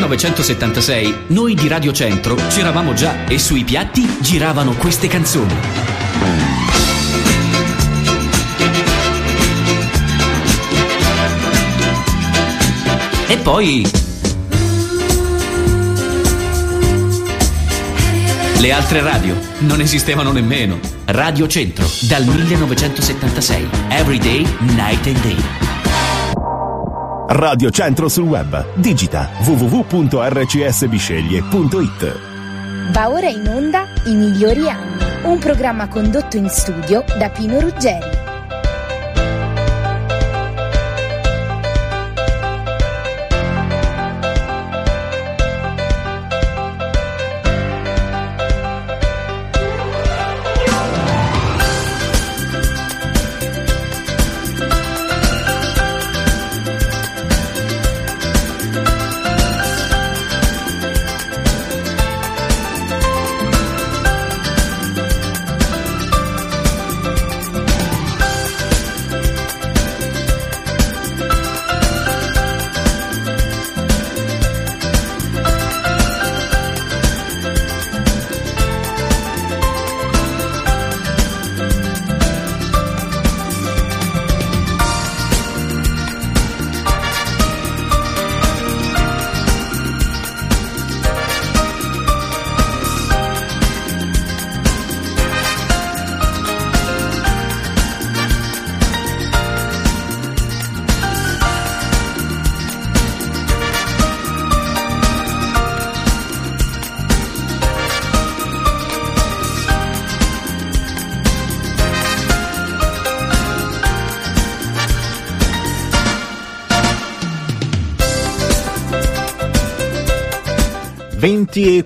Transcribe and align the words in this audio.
1976 0.00 1.24
noi 1.28 1.54
di 1.54 1.68
Radio 1.68 1.92
Centro 1.92 2.34
c'eravamo 2.34 2.94
già 2.94 3.26
e 3.26 3.38
sui 3.38 3.64
piatti 3.64 4.08
giravano 4.20 4.72
queste 4.72 5.08
canzoni. 5.08 5.54
E 13.28 13.36
poi... 13.42 13.90
Le 18.58 18.72
altre 18.72 19.00
radio 19.00 19.38
non 19.60 19.80
esistevano 19.80 20.32
nemmeno. 20.32 20.78
Radio 21.06 21.46
Centro, 21.46 21.86
dal 22.08 22.24
1976. 22.24 23.68
Everyday, 23.88 24.46
night 24.60 25.06
and 25.06 25.20
day. 25.20 25.69
Radio 27.32 27.70
Centro 27.70 28.08
sul 28.08 28.26
web. 28.26 28.74
Digita 28.74 29.28
www.rcsbisceglie.it. 29.44 32.18
Va 32.90 33.08
ora 33.08 33.28
in 33.28 33.46
onda 33.46 33.84
I 34.06 34.14
migliori 34.14 34.68
anni, 34.68 34.96
un 35.22 35.38
programma 35.38 35.86
condotto 35.86 36.36
in 36.36 36.48
studio 36.48 37.04
da 37.18 37.28
Pino 37.28 37.60
Ruggeri. 37.60 38.19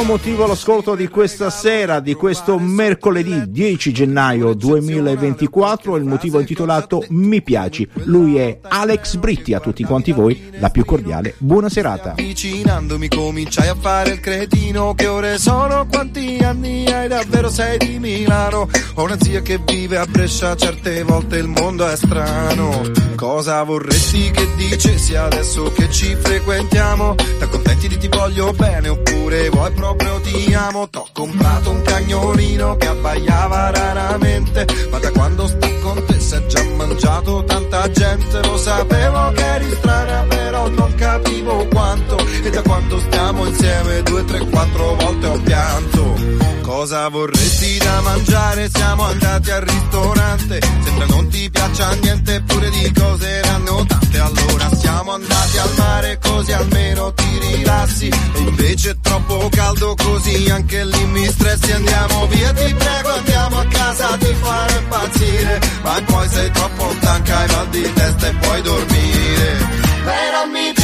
primo 0.00 0.12
motivo 0.12 0.44
all'ascolto 0.44 0.94
di 0.94 1.08
questa 1.08 1.50
sera, 1.50 2.00
di 2.00 2.14
questo 2.14 2.58
mercoledì 2.58 3.50
10 3.50 3.92
gennaio 3.92 4.54
2024, 4.54 5.96
il 5.96 6.04
motivo 6.04 6.38
intitolato 6.38 7.04
Mi 7.08 7.42
piaci. 7.42 7.88
Lui 8.04 8.36
è 8.36 8.60
Alex 8.62 9.16
Britti, 9.16 9.52
a 9.52 9.60
tutti 9.60 9.84
quanti 9.84 10.12
voi 10.12 10.50
la 10.58 10.70
più 10.70 10.84
cordiale 10.84 11.34
buona 11.38 11.68
serata. 11.68 12.12
Avvicinandomi 12.12 13.08
cominciai 13.08 13.68
a 13.68 13.74
fare 13.74 14.12
il 14.12 14.20
cretino, 14.20 14.94
che 14.94 15.06
ore 15.06 15.38
sono, 15.38 15.86
quanti 15.86 16.38
anni 16.42 16.86
hai 16.86 17.08
davvero 17.08 17.50
sei 17.50 17.78
di 17.78 17.98
Milano? 17.98 18.68
Ho 18.94 19.02
una 19.02 19.18
zia 19.20 19.42
che 19.42 19.60
vive 19.64 19.98
a 19.98 20.06
Brescia, 20.06 20.56
certe 20.56 21.02
volte 21.02 21.36
il 21.36 21.48
mondo 21.48 21.86
è 21.86 21.96
strano. 21.96 23.08
Cosa 23.16 23.62
vorresti 23.64 24.30
che 24.30 24.48
dicessi 24.56 25.14
adesso 25.14 25.70
che 25.72 25.90
ci 25.90 26.16
frequentiamo? 26.18 27.14
T'accontenti 27.38 27.88
di 27.88 27.98
ti 27.98 28.08
voglio 28.08 28.52
bene 28.52 28.88
oppure 28.88 29.48
vuoi? 29.50 29.60
vuoi 29.60 29.89
proprio 29.94 30.20
ti 30.20 30.52
amo. 30.54 30.88
T'ho 30.88 31.06
comprato 31.12 31.70
un 31.70 31.82
cagnolino 31.82 32.76
che 32.76 32.86
abbaiava 32.86 33.70
raramente 33.70 34.66
Ma 34.90 34.98
da 34.98 35.10
quando 35.10 35.46
sta 35.46 35.68
con 35.80 36.04
te 36.06 36.20
si 36.20 36.34
è 36.34 36.46
già 36.46 36.64
mangiato 36.76 37.44
tanta 37.44 37.90
gente. 37.90 38.42
Lo 38.42 38.56
sapevo 38.56 39.32
che 39.32 39.44
eri 39.44 39.70
strana 39.70 40.24
però 40.50 40.68
non 40.68 40.92
capivo 40.96 41.64
quanto 41.68 42.16
E 42.42 42.50
da 42.50 42.62
quando 42.62 42.98
stiamo 42.98 43.46
insieme 43.46 44.02
due, 44.02 44.24
tre, 44.24 44.38
quattro 44.40 44.96
volte 44.96 45.26
ho 45.26 45.40
pianto. 45.42 46.48
Cosa 46.62 47.08
vorresti 47.08 47.78
da 47.78 48.00
mangiare? 48.00 48.68
Siamo 48.68 49.04
andati 49.04 49.50
al 49.50 49.60
ristorante. 49.60 50.60
Sembra 50.82 51.06
non 51.06 51.28
ti 51.28 51.48
piaccia 51.50 51.92
niente 51.94 52.42
pure 52.42 52.70
di 52.70 52.92
cose 52.92 53.28
erano 53.28 53.84
tante. 53.86 54.18
Allora 54.18 54.68
siamo 54.76 55.12
andati 55.12 55.58
al 55.58 55.70
mare 55.76 56.18
così 56.20 56.52
almeno 56.52 57.12
ti 57.12 57.38
rilassi. 57.38 58.08
E 58.08 58.38
invece 58.38 58.90
è 58.90 58.96
troppo 59.00 59.48
caldo 59.50 59.94
così 59.94 60.50
anche 60.50 60.84
lì 60.84 61.04
mi 61.06 61.26
stressi. 61.26 61.70
Andiamo 61.72 62.26
via 62.26 62.52
ti 62.52 62.74
prego 62.74 63.08
andiamo 63.08 63.58
a 63.58 63.66
casa 63.66 64.16
ti 64.16 64.34
fare 64.40 64.78
impazzire. 64.78 65.60
Ma 65.82 66.02
poi 66.04 66.28
sei 66.28 66.50
troppo 66.50 66.94
stanca 67.00 67.38
hai 67.38 67.48
mal 67.48 67.68
di 67.68 67.92
testa 67.92 68.26
e 68.26 68.34
puoi 68.34 68.62
dormire 68.62 69.89
Però 70.10 70.46
mi 70.46 70.79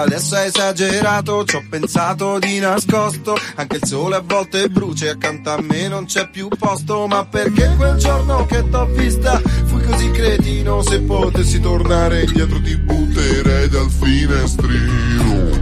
adesso 0.00 0.34
hai 0.36 0.48
esagerato, 0.48 1.44
ci 1.44 1.56
ho 1.56 1.64
pensato 1.68 2.38
di 2.38 2.58
nascosto. 2.58 3.36
Anche 3.56 3.76
il 3.76 3.84
sole 3.84 4.16
a 4.16 4.22
volte 4.24 4.68
brucia 4.68 5.06
e 5.06 5.08
accanto 5.10 5.50
a 5.50 5.60
me 5.60 5.88
non 5.88 6.06
c'è 6.06 6.28
più 6.28 6.48
posto. 6.48 7.06
Ma 7.06 7.24
perché 7.24 7.74
quel 7.76 7.96
giorno 7.96 8.46
che 8.46 8.68
t'ho 8.68 8.86
vista 8.86 9.40
fui 9.64 9.82
così 9.82 10.10
cretino? 10.10 10.82
Se 10.82 11.00
potessi 11.00 11.60
tornare 11.60 12.22
indietro 12.22 12.60
ti 12.60 12.76
butterei 12.76 13.68
dal 13.68 13.90
finestrino. 13.90 15.59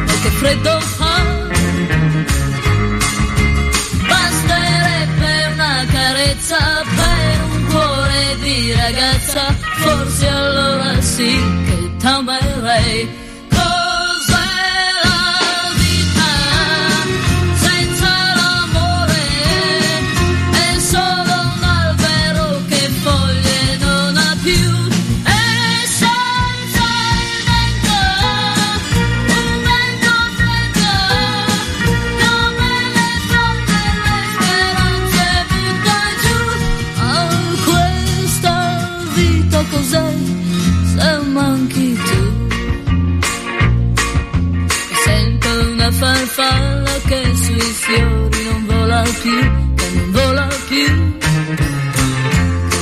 ma 0.06 0.14
che 0.22 0.30
freddo 0.30 0.80
fa. 0.80 1.35
Carezza 6.46 6.84
per 6.96 7.44
un 7.44 7.66
cuore 7.66 8.38
di 8.42 8.74
ragazza, 8.74 9.52
forse 9.78 10.28
allora 10.28 11.02
sì 11.02 11.42
che 11.66 11.92
t'amerei. 11.98 13.25
Farfalla 46.36 47.00
che 47.08 47.34
sui 47.34 47.60
fiori 47.60 48.44
non 48.44 48.66
vola 48.66 49.02
più, 49.22 49.40
che 49.76 49.90
non 49.94 50.12
vola 50.12 50.48
più, 50.68 51.18
che 51.20 51.70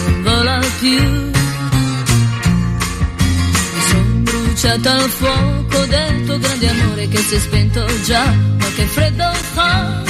non 0.05 0.22
vola 0.24 0.60
più. 0.79 1.01
Mi 3.74 3.81
son 3.89 4.24
bruciata 4.24 4.93
al 4.93 5.10
fuoco 5.10 5.86
del 5.86 6.25
tuo 6.25 6.39
grande 6.39 6.67
amore 6.67 7.07
che 7.07 7.17
si 7.17 7.36
è 7.36 7.39
spento 7.39 7.86
già, 8.05 8.25
ma 8.60 8.65
che 8.75 8.86
freddo 8.86 9.31
fa, 9.53 10.01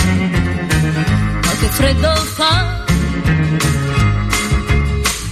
ma 1.44 1.52
che 1.60 1.68
freddo 1.68 2.16
fa. 2.38 2.82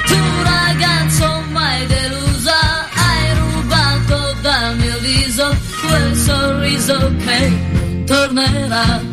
Tu 0.05 0.17
ragazzo 0.43 1.43
mai 1.51 1.85
delusa, 1.87 2.89
hai 2.93 3.33
rubato 3.39 4.35
dal 4.41 4.77
mio 4.77 4.99
viso 4.99 5.55
quel 5.87 6.15
sorriso 6.15 7.13
che 7.25 7.70
non 8.21 8.35
tornerà. 8.35 9.10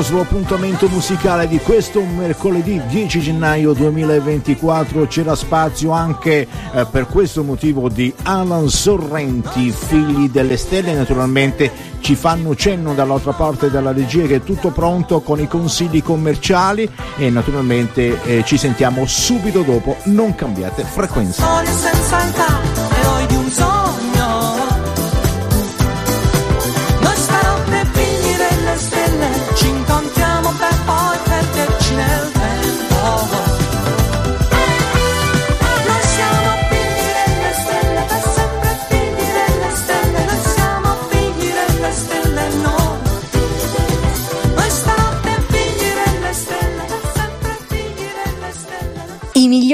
nostro 0.00 0.20
appuntamento 0.22 0.88
musicale 0.88 1.46
di 1.46 1.58
questo 1.58 2.02
mercoledì 2.02 2.80
10 2.86 3.20
gennaio 3.20 3.74
2024 3.74 5.06
c'era 5.06 5.34
spazio 5.34 5.90
anche 5.90 6.46
eh, 6.72 6.86
per 6.90 7.06
questo 7.06 7.44
motivo 7.44 7.90
di 7.90 8.10
Alan 8.22 8.70
Sorrenti, 8.70 9.70
figli 9.70 10.30
delle 10.30 10.56
stelle. 10.56 10.94
Naturalmente 10.94 11.70
ci 12.00 12.14
fanno 12.14 12.54
cenno 12.54 12.94
dall'altra 12.94 13.32
parte 13.32 13.70
della 13.70 13.92
regia 13.92 14.24
che 14.24 14.36
è 14.36 14.42
tutto 14.42 14.70
pronto 14.70 15.20
con 15.20 15.38
i 15.38 15.46
consigli 15.46 16.02
commerciali. 16.02 16.90
E 17.18 17.28
naturalmente 17.28 18.22
eh, 18.22 18.42
ci 18.46 18.56
sentiamo 18.56 19.04
subito 19.04 19.60
dopo, 19.60 19.96
non 20.04 20.34
cambiate 20.34 20.82
frequenza. 20.82 21.44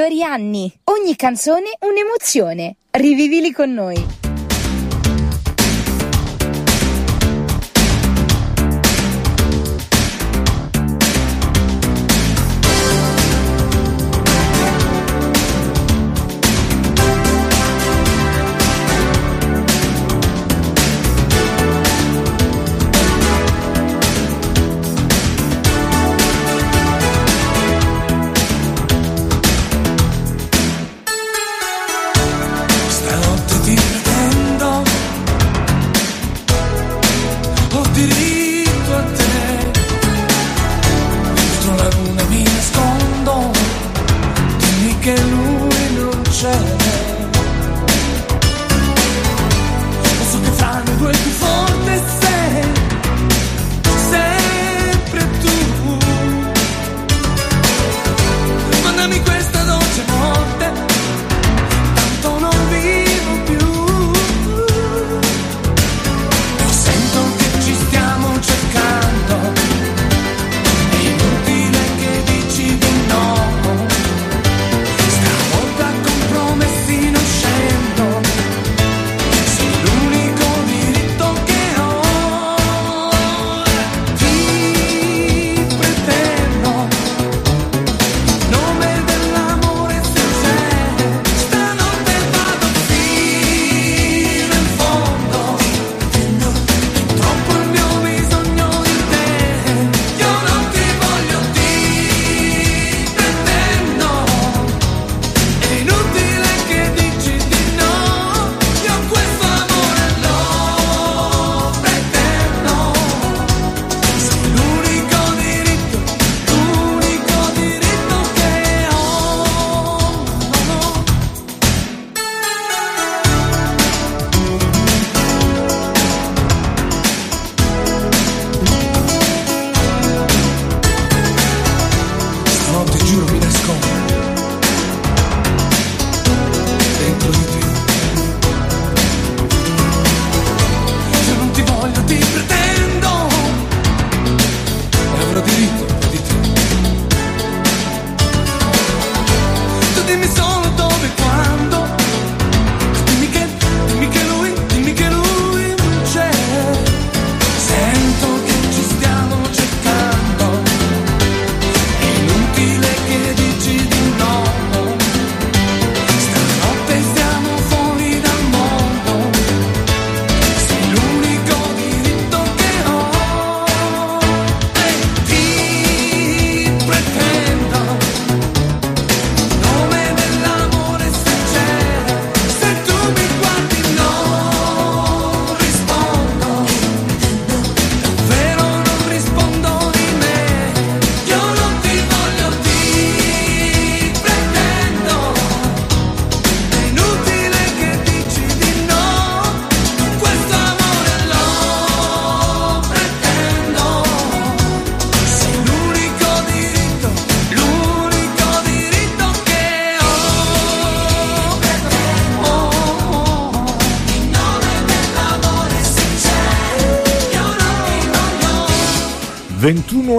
migliori. 0.09 0.73
Ogni 0.85 1.17
canzone 1.17 1.71
un'emozione. 1.81 2.77
Rivivili 2.91 3.53
con 3.53 3.73
noi. 3.73 4.26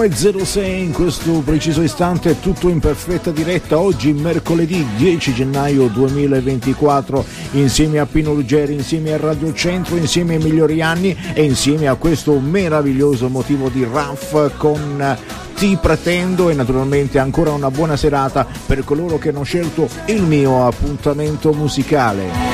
21.06 0.08 0.66
in 0.66 0.94
questo 0.94 1.32
preciso 1.44 1.82
istante, 1.82 2.40
tutto 2.40 2.70
in 2.70 2.80
perfetta 2.80 3.32
diretta. 3.32 3.78
Oggi, 3.80 4.14
mercoledì 4.14 4.86
10 4.96 5.34
gennaio 5.34 5.88
2024, 5.88 7.26
insieme 7.52 8.00
a 8.00 8.06
Pino 8.06 8.34
Ruggeri, 8.34 8.74
insieme 8.74 9.12
a 9.12 9.18
Radio 9.18 9.54
Centro, 9.54 9.98
insieme 9.98 10.36
ai 10.36 10.44
migliori 10.44 10.82
anni 10.82 11.16
e 11.34 11.44
insieme 11.44 11.88
a 11.88 11.96
questo 11.96 12.40
meraviglioso 12.40 13.28
motivo 13.28 13.68
di 13.68 13.86
RAF 13.90 14.56
con 14.56 15.18
Ti 15.56 15.78
pretendo 15.82 16.50
e 16.50 16.54
naturalmente 16.54 17.20
ancora 17.20 17.52
una 17.52 17.72
buona 17.72 17.98
serata 17.98 18.48
per 18.66 18.86
coloro 18.86 19.18
che 19.18 19.30
hanno 19.30 19.44
scelto 19.44 19.90
il 20.06 20.22
mio 20.22 20.68
appuntamento 20.68 21.52
musicale. 21.52 22.47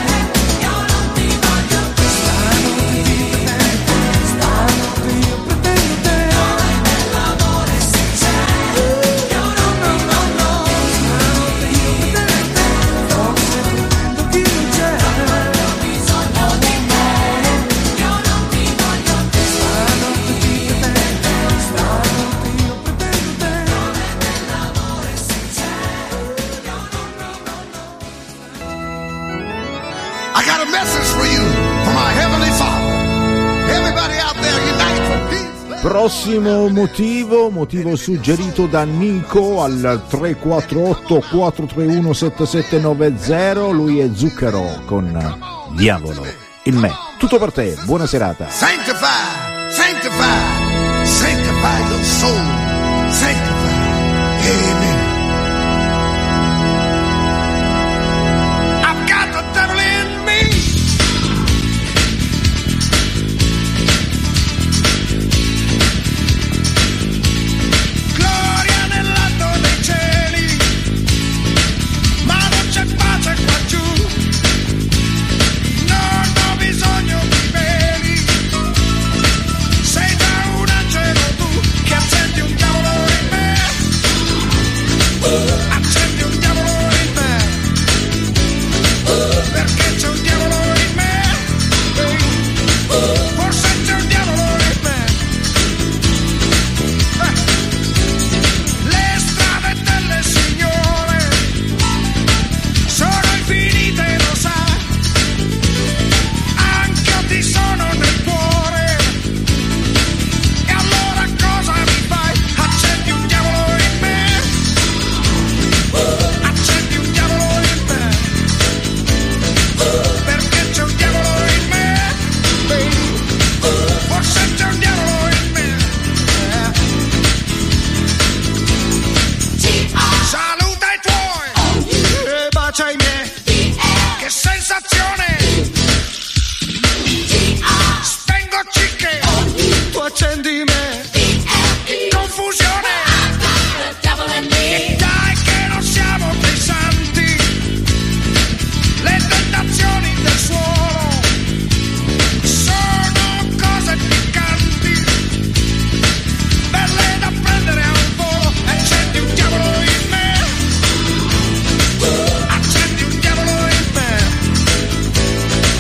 Prossimo 35.81 36.69
motivo, 36.69 37.49
motivo 37.49 37.95
suggerito 37.97 38.67
da 38.67 38.83
Nico 38.83 39.61
al 39.61 40.05
348 40.07 41.25
431 41.29 42.13
7790, 42.13 43.67
lui 43.67 43.99
è 43.99 44.09
Zucchero 44.13 44.81
con 44.85 45.39
Diavolo, 45.75 46.25
il 46.63 46.75
me. 46.75 46.91
Tutto 47.17 47.37
per 47.37 47.51
te, 47.51 47.77
buona 47.85 48.07
serata. 48.07 48.47
Sanctify, 48.49 49.69
sanctify 49.69 50.62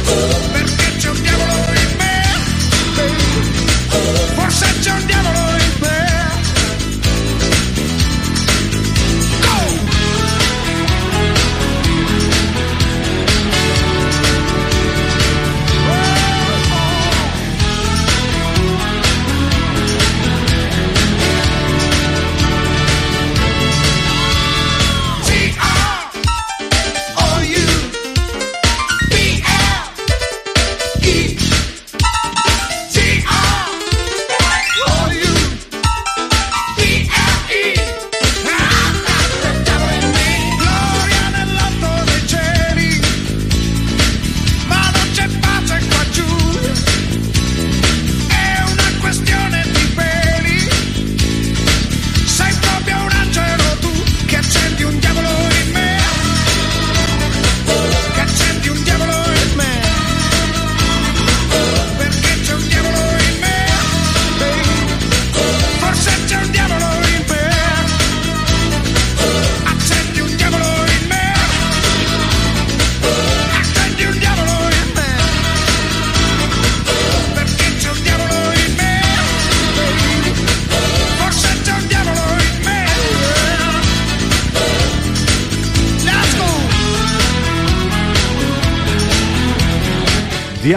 Oh. 0.05 0.42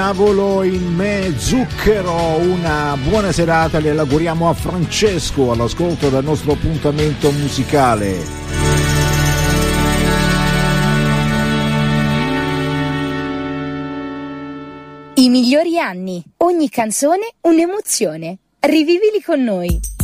Diavolo 0.07 0.63
in 0.63 0.95
me, 0.95 1.35
zucchero, 1.37 2.37
una 2.37 2.97
buona 2.97 3.33
serata 3.33 3.81
le 3.81 3.91
auguriamo 3.91 4.49
a 4.49 4.55
Francesco 4.55 5.51
all'ascolto 5.51 6.11
del 6.11 6.23
nostro 6.23 6.53
appuntamento 6.53 7.33
musicale. 7.33 8.17
I 15.15 15.29
migliori 15.29 15.77
anni, 15.77 16.23
ogni 16.37 16.69
canzone 16.69 17.35
un'emozione. 17.41 18.39
Rivivili 18.61 19.21
con 19.25 19.43
noi. 19.43 19.96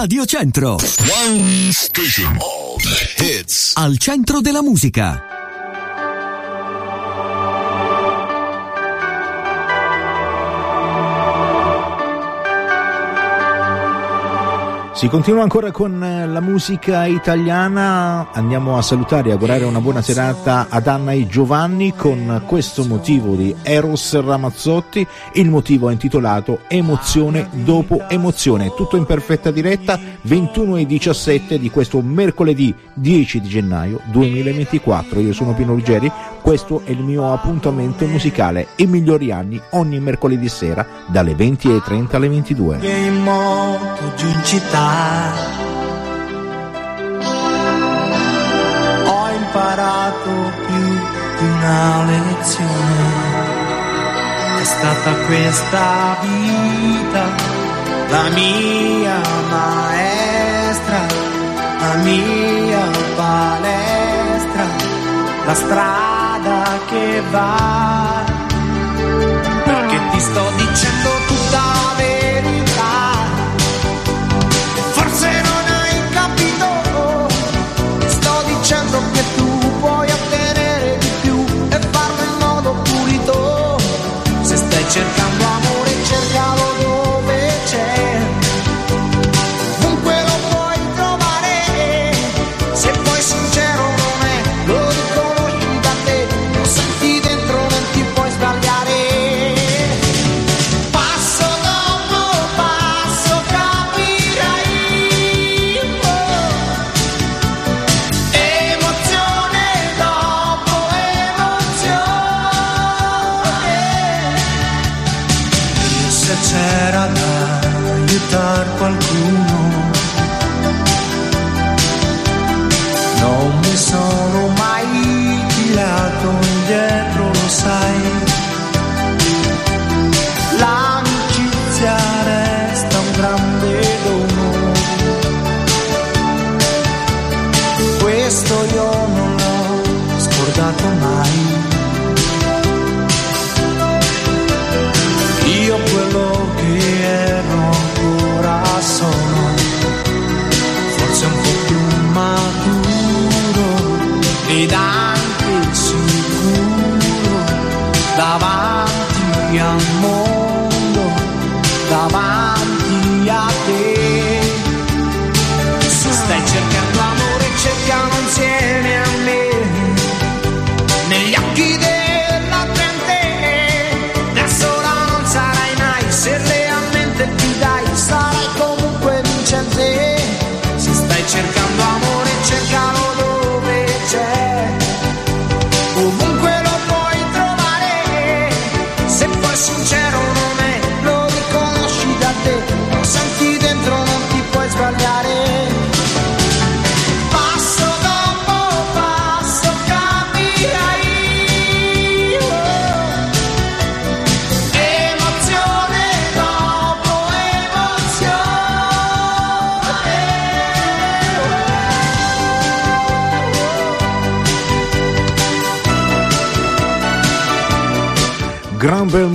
Radio 0.00 0.24
Centro. 0.24 0.76
One 0.76 1.70
station, 1.72 2.38
all 2.40 2.78
the 2.78 3.22
hits. 3.22 3.74
Al 3.76 3.98
centro 3.98 4.40
della 4.40 4.62
musica. 4.62 5.29
Si 15.00 15.08
continua 15.08 15.42
ancora 15.42 15.70
con 15.70 16.04
eh, 16.04 16.26
la 16.26 16.42
musica 16.42 17.06
italiana, 17.06 18.30
andiamo 18.32 18.76
a 18.76 18.82
salutare 18.82 19.30
e 19.30 19.32
augurare 19.32 19.64
una 19.64 19.80
buona 19.80 20.02
serata 20.02 20.66
ad 20.68 20.86
Anna 20.88 21.12
e 21.12 21.26
Giovanni 21.26 21.94
con 21.96 22.42
questo 22.44 22.84
motivo 22.84 23.34
di 23.34 23.56
Eros 23.62 24.20
Ramazzotti, 24.20 25.06
il 25.32 25.48
motivo 25.48 25.88
è 25.88 25.92
intitolato 25.92 26.58
Emozione 26.68 27.48
dopo 27.50 28.04
emozione, 28.10 28.74
tutto 28.76 28.98
in 28.98 29.06
perfetta 29.06 29.50
diretta 29.50 29.98
21 30.20 30.76
e 30.76 30.84
17 30.84 31.58
di 31.58 31.70
questo 31.70 32.02
mercoledì 32.02 32.74
10 32.92 33.40
di 33.40 33.48
gennaio 33.48 34.00
2024. 34.10 35.18
Io 35.20 35.32
sono 35.32 35.54
Pino 35.54 35.72
Ruggeri, 35.72 36.12
questo 36.42 36.82
è 36.84 36.90
il 36.90 37.02
mio 37.02 37.32
appuntamento 37.32 38.06
musicale, 38.06 38.66
i 38.76 38.86
migliori 38.86 39.32
anni 39.32 39.58
ogni 39.70 39.98
mercoledì 39.98 40.50
sera 40.50 40.86
dalle 41.06 41.32
20.30 41.32 42.16
alle 42.16 42.28
22. 42.28 42.78
Città 44.90 45.32
ho 49.06 49.30
imparato 49.30 50.30
più 50.66 50.98
di 51.38 51.46
una 51.46 52.04
lezione. 52.04 53.28
È 54.60 54.64
stata 54.64 55.14
questa 55.26 56.16
vita 56.20 57.24
la 58.10 58.28
mia 58.30 59.20
maestra 59.48 60.98
la 61.80 61.94
mia 62.02 62.84
palestra 63.16 64.64
la 65.46 65.54
strada 65.54 66.64
che 66.88 67.22
va. 67.30 68.24
Perché 69.64 70.00
ti 70.10 70.20
sto 70.20 70.42
dicendo 70.56 70.59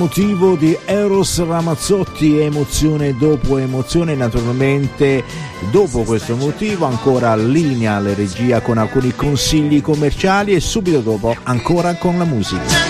Gran 0.06 0.18
bel 0.18 0.28
motivo 0.28 0.56
di 0.56 0.78
Eros 0.86 1.44
Ramazzotti, 1.44 2.38
emozione 2.38 3.18
dopo 3.18 3.58
emozione, 3.58 4.13
naturalmente 4.13 5.24
dopo 5.72 6.04
questo 6.04 6.36
motivo 6.36 6.86
ancora 6.86 7.36
linea 7.36 7.96
alle 7.96 8.13
regia 8.13 8.62
con 8.62 8.78
alcuni 8.78 9.15
consigli 9.15 9.82
commerciali 9.82 10.54
e 10.54 10.60
subito 10.60 11.00
dopo 11.00 11.36
ancora 11.44 11.96
con 11.96 12.18
la 12.18 12.26
musica. 12.26 12.85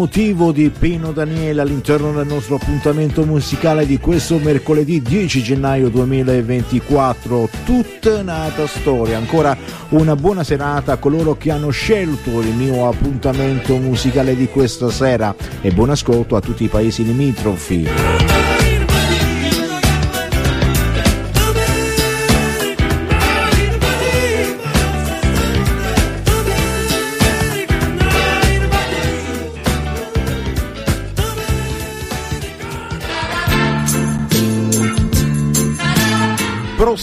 Motivo 0.00 0.50
di 0.50 0.70
Pino 0.70 1.12
Daniele 1.12 1.60
all'interno 1.60 2.10
del 2.10 2.26
nostro 2.26 2.54
appuntamento 2.54 3.26
musicale 3.26 3.84
di 3.84 3.98
questo 3.98 4.38
mercoledì 4.38 5.02
10 5.02 5.42
gennaio 5.42 5.90
2024. 5.90 7.50
Tutta 7.66 8.22
nata 8.22 8.66
storia. 8.66 9.18
Ancora 9.18 9.54
una 9.90 10.16
buona 10.16 10.42
serata 10.42 10.92
a 10.92 10.96
coloro 10.96 11.36
che 11.36 11.50
hanno 11.50 11.68
scelto 11.68 12.40
il 12.40 12.54
mio 12.54 12.88
appuntamento 12.88 13.76
musicale 13.76 14.34
di 14.34 14.48
questa 14.48 14.88
sera 14.88 15.34
e 15.60 15.70
buon 15.70 15.90
ascolto 15.90 16.34
a 16.34 16.40
tutti 16.40 16.64
i 16.64 16.68
paesi 16.68 17.04
limitrofi. 17.04 18.19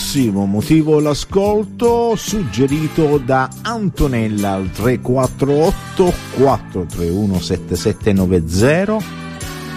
Prossimo 0.08 0.46
motivo 0.46 1.02
l'ascolto 1.02 2.16
suggerito 2.16 3.18
da 3.18 3.50
Antonella 3.62 4.54
al 4.54 4.72
348 4.72 6.14
431 6.38 7.40
7790 7.42 8.98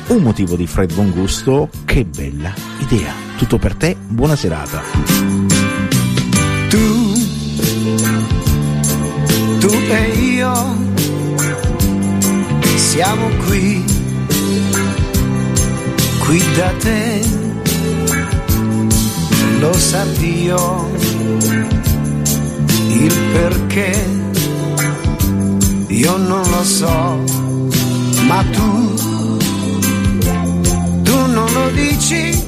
un 0.06 0.22
motivo 0.22 0.54
di 0.54 0.68
Fred 0.68 0.94
Buon 0.94 1.10
Gusto 1.10 1.68
che 1.84 2.04
bella 2.04 2.54
idea. 2.78 3.12
Tutto 3.38 3.58
per 3.58 3.74
te 3.74 3.96
buona 4.06 4.36
serata. 4.36 4.82
Tu 6.68 7.12
tu 9.58 9.72
e 9.88 10.08
io 10.16 10.76
siamo 12.76 13.26
qui 13.48 13.84
qui 16.20 16.42
da 16.54 16.72
te 16.78 17.39
lo 19.60 19.72
sa 19.74 20.04
Dio 20.16 20.88
il 22.88 23.14
perché, 23.32 23.92
io 25.88 26.16
non 26.16 26.42
lo 26.50 26.64
so, 26.64 27.24
ma 28.26 28.42
tu, 28.52 28.94
tu 31.02 31.26
non 31.26 31.52
lo 31.52 31.68
dici, 31.74 32.42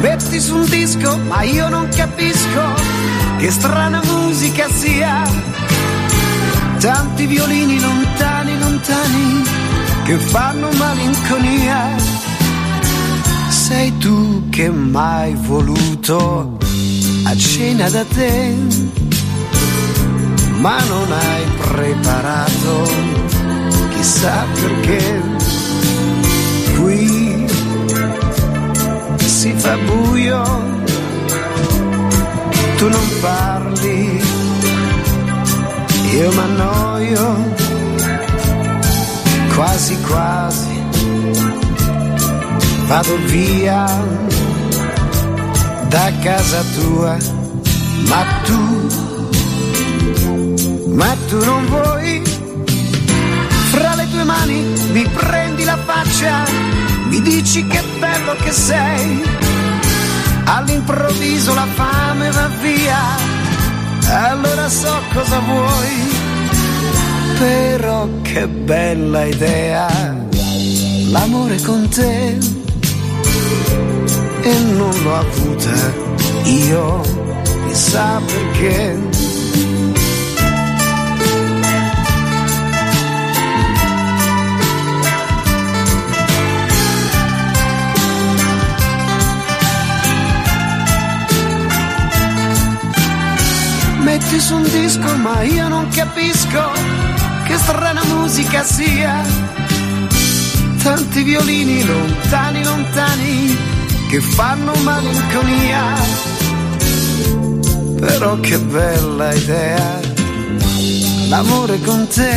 metti 0.00 0.40
su 0.40 0.54
un 0.54 0.64
disco, 0.66 1.16
ma 1.16 1.42
io 1.42 1.68
non 1.68 1.88
capisco 1.88 2.62
che 3.38 3.50
strana 3.50 4.00
musica 4.04 4.68
sia, 4.70 5.22
tanti 6.78 7.26
violini 7.26 7.80
lontani, 7.80 8.58
lontani, 8.58 9.42
che 10.04 10.16
fanno 10.18 10.70
malinconia 10.72 12.11
sei 13.72 13.96
tu 13.98 14.48
che 14.50 14.68
mai 14.70 15.34
voluto 15.34 16.58
a 17.24 17.36
cena 17.36 17.88
da 17.88 18.04
te, 18.04 18.54
ma 20.58 20.76
non 20.92 21.08
hai 21.10 21.44
preparato 21.68 22.74
chissà 23.94 24.44
perché. 24.60 25.20
Qui 26.76 27.46
si 29.38 29.52
fa 29.56 29.76
buio, 29.86 30.42
tu 32.76 32.88
non 32.88 33.08
parli, 33.20 34.20
io 36.18 36.32
m'annoio, 36.32 37.24
quasi 39.54 39.96
quasi 40.02 41.61
vado 42.92 43.16
via 43.24 43.86
da 45.88 46.12
casa 46.20 46.62
tua, 46.74 47.16
ma 48.10 48.22
tu, 48.44 48.62
ma 50.88 51.16
tu 51.26 51.38
non 51.42 51.64
vuoi, 51.68 52.22
fra 53.70 53.94
le 53.94 54.06
tue 54.10 54.24
mani 54.24 54.60
mi 54.92 55.08
prendi 55.08 55.64
la 55.64 55.78
faccia, 55.78 56.44
mi 57.08 57.22
dici 57.22 57.66
che 57.66 57.82
bello 57.98 58.34
che 58.44 58.52
sei, 58.52 59.22
all'improvviso 60.44 61.54
la 61.54 61.68
fame 61.74 62.30
va 62.30 62.48
via, 62.60 63.02
allora 64.28 64.68
so 64.68 65.00
cosa 65.14 65.38
vuoi, 65.38 65.94
però 67.38 68.06
che 68.20 68.46
bella 68.46 69.24
idea, 69.24 69.88
l'amore 71.10 71.58
con 71.62 71.88
te 71.88 72.51
e 74.42 74.58
non 74.74 74.90
l'ho 75.02 75.14
avuta 75.14 75.94
io, 76.44 77.00
chissà 77.68 78.20
perché. 78.26 78.98
Metti 94.00 94.40
su 94.40 94.56
un 94.56 94.62
disco 94.64 95.16
ma 95.18 95.42
io 95.42 95.68
non 95.68 95.88
capisco 95.88 96.70
che 97.44 97.56
strana 97.56 98.02
musica 98.04 98.64
sia. 98.64 99.22
Tanti 100.82 101.22
violini 101.22 101.84
lontani, 101.84 102.64
lontani 102.64 103.71
che 104.12 104.20
fanno 104.20 104.74
malinconia. 104.82 105.94
Però 107.98 108.38
che 108.40 108.58
bella 108.58 109.32
idea, 109.32 110.00
l'amore 111.30 111.80
con 111.80 112.06
te, 112.08 112.36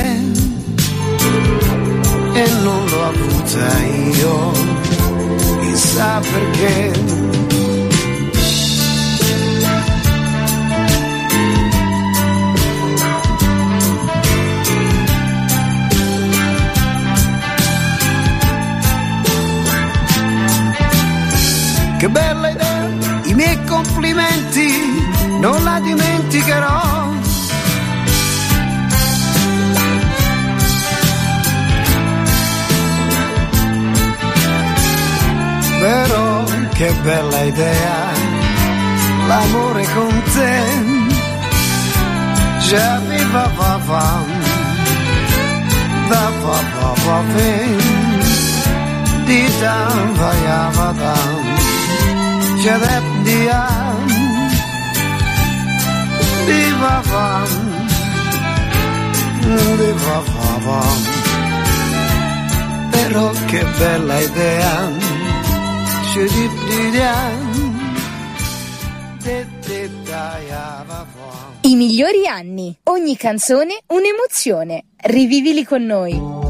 e 2.34 2.50
non 2.64 2.86
l'ho 2.86 3.04
avuta 3.08 3.78
io, 4.22 4.52
chissà 5.64 6.22
perché. 6.22 7.35
Che 21.98 22.10
bella 22.10 22.50
idea, 22.50 22.89
i 23.24 23.34
miei 23.34 23.64
complimenti 23.64 24.68
non 25.39 25.64
la 25.64 25.80
dimenticherò. 25.80 27.14
Però 35.80 36.43
che 36.74 36.93
bella 37.02 37.41
idea, 37.43 38.12
l'amore 39.28 39.86
con 39.93 40.24
te. 40.34 41.04
Già 42.68 43.00
viva 43.08 43.50
va 43.56 43.80
va, 43.86 44.24
da 46.10 46.32
va 46.41 46.60
va 46.80 46.93
va 47.06 47.24
di 49.26 49.48
da 49.60 49.88
va 50.14 50.70
va 50.76 50.91
da 50.91 51.55
cedep 52.66 53.07
diam 53.26 54.07
di 56.47 56.63
vavam 56.82 57.51
di 59.78 59.91
vavam 60.05 61.01
però 62.89 63.30
che 63.45 63.61
bella 63.78 64.18
idea 64.20 64.74
cedip 66.11 66.55
diam 66.95 67.53
I 71.61 71.76
migliori 71.76 72.28
anni. 72.28 72.78
Ogni 72.84 73.18
canzone 73.18 73.80
un'emozione. 73.88 74.84
Rivivili 74.97 75.63
con 75.66 75.84
noi. 75.84 76.45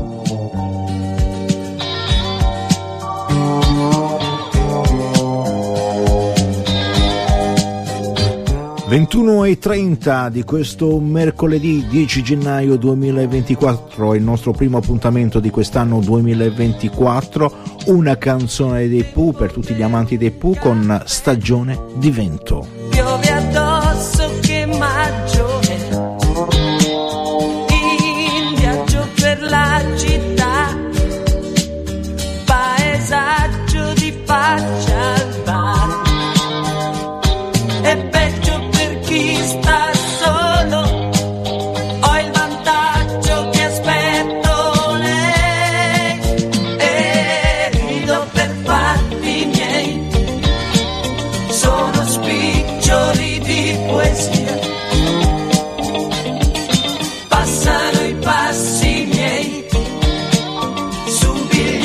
21.30 8.96 10.30
di 10.30 10.44
questo 10.44 11.02
mercoledì 11.02 11.86
10 11.86 12.24
gennaio 12.24 12.78
2024, 12.78 14.16
il 14.16 14.24
nostro 14.24 14.54
primo 14.54 14.78
appuntamento 14.78 15.42
di 15.42 15.50
quest'anno 15.50 16.00
2024, 16.00 17.54
una 17.88 18.18
canzone 18.18 18.88
dei 18.88 19.04
Pooh 19.04 19.34
per 19.34 19.52
tutti 19.52 19.74
gli 19.74 19.82
amanti 19.82 20.16
dei 20.16 20.32
Pooh 20.32 20.56
con 20.58 21.02
Stagione 21.04 21.78
di 21.96 22.10
vento. 22.10 22.66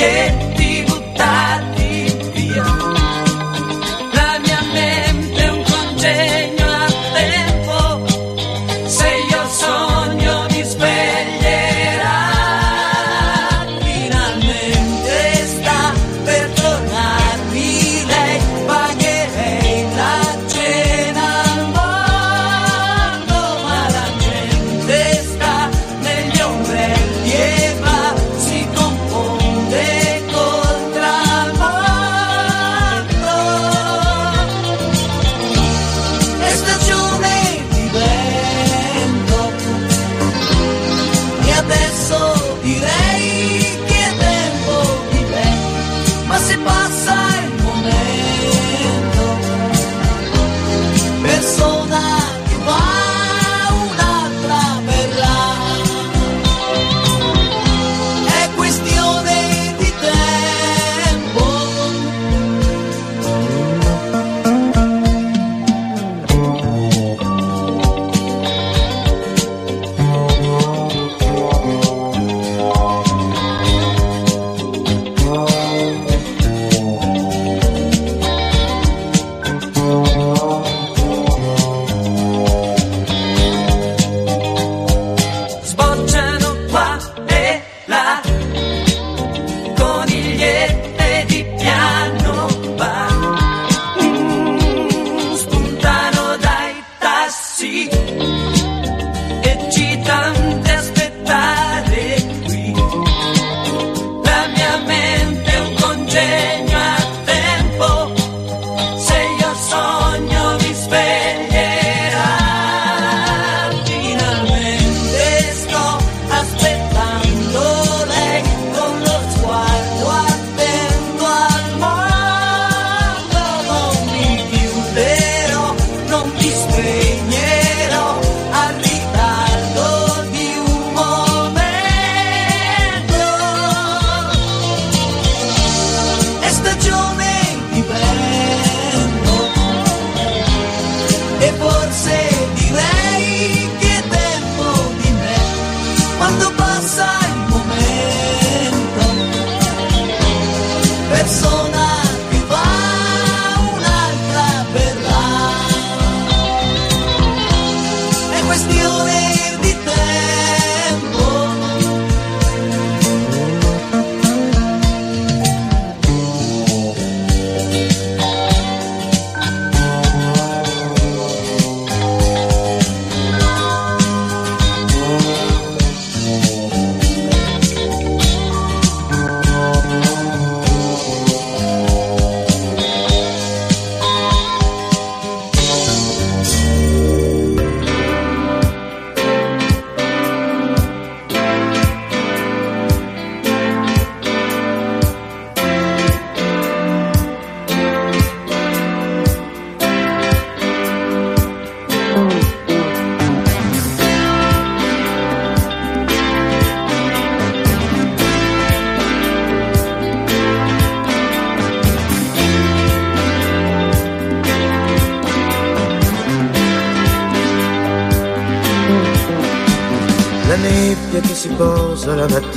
yeah. 0.00 0.49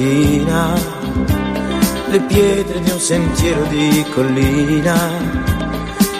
Mattina, 0.04 0.74
le 2.08 2.20
pietre 2.22 2.80
di 2.82 2.92
un 2.92 3.00
sentiero 3.00 3.64
di 3.66 4.06
collina, 4.14 4.96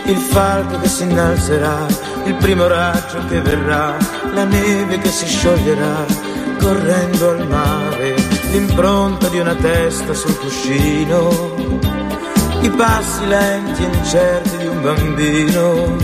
il 0.06 0.18
falco 0.18 0.80
che 0.80 0.88
si 0.88 1.04
innalzerà, 1.04 1.86
il 2.26 2.36
primo 2.36 2.68
raggio 2.68 3.26
che 3.28 3.42
verrà, 3.42 3.98
la 4.34 4.46
neve 4.46 4.98
che 5.00 5.10
si 5.10 5.28
scioglierà 5.28 6.06
correndo 6.60 7.30
al 7.30 7.48
mare, 7.48 8.16
l'impronta 8.52 9.28
di 9.28 9.40
una 9.40 9.56
testa 9.56 10.14
sul 10.14 10.38
cuscino, 10.40 11.56
i 12.62 12.70
passi 12.70 13.28
lenti 13.28 13.84
e 13.84 13.98
incerti 13.98 14.58
di 14.58 14.68
un 14.68 14.82
bambino, 14.82 15.96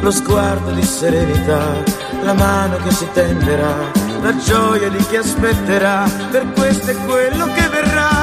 lo 0.00 0.10
sguardo 0.10 0.72
di 0.72 0.82
serenità, 0.82 1.82
la 2.22 2.34
mano 2.34 2.76
che 2.76 2.90
si 2.90 3.08
tenderà, 3.12 3.97
la 4.28 4.36
gioia 4.36 4.90
di 4.90 5.02
chi 5.06 5.16
aspetterà, 5.16 6.06
per 6.30 6.52
questo 6.52 6.90
è 6.90 6.96
quello 7.06 7.46
che 7.54 7.68
verrà. 7.68 8.17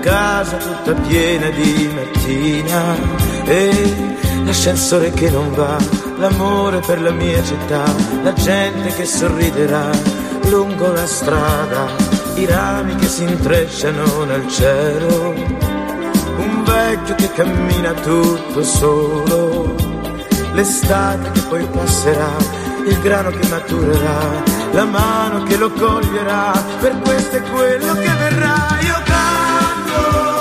Casa 0.00 0.56
tutta 0.56 0.92
piena 0.92 1.48
di 1.50 1.90
mattina 1.94 2.94
e 3.44 4.16
l'ascensore 4.44 5.10
che 5.12 5.30
non 5.30 5.52
va, 5.54 5.76
l'amore 6.18 6.80
per 6.80 7.00
la 7.00 7.10
mia 7.10 7.42
città, 7.42 7.84
la 8.22 8.32
gente 8.32 8.94
che 8.94 9.04
sorriderà 9.04 9.90
lungo 10.48 10.90
la 10.92 11.06
strada, 11.06 11.86
i 12.34 12.46
rami 12.46 12.94
che 12.96 13.06
si 13.06 13.24
intrecciano 13.24 14.24
nel 14.24 14.48
cielo, 14.48 15.34
un 16.38 16.62
vecchio 16.64 17.14
che 17.14 17.32
cammina 17.32 17.92
tutto 17.92 18.62
solo, 18.62 19.74
l'estate 20.52 21.30
che 21.32 21.40
poi 21.48 21.66
passerà, 21.66 22.36
il 22.86 22.98
grano 23.00 23.30
che 23.30 23.46
maturerà, 23.48 24.42
la 24.72 24.84
mano 24.84 25.42
che 25.42 25.56
lo 25.56 25.70
coglierà, 25.70 26.52
per 26.80 26.98
questo 27.00 27.36
è 27.36 27.42
quello 27.42 27.92
che 27.94 28.10
verrà. 28.18 28.87
Io 29.98 30.37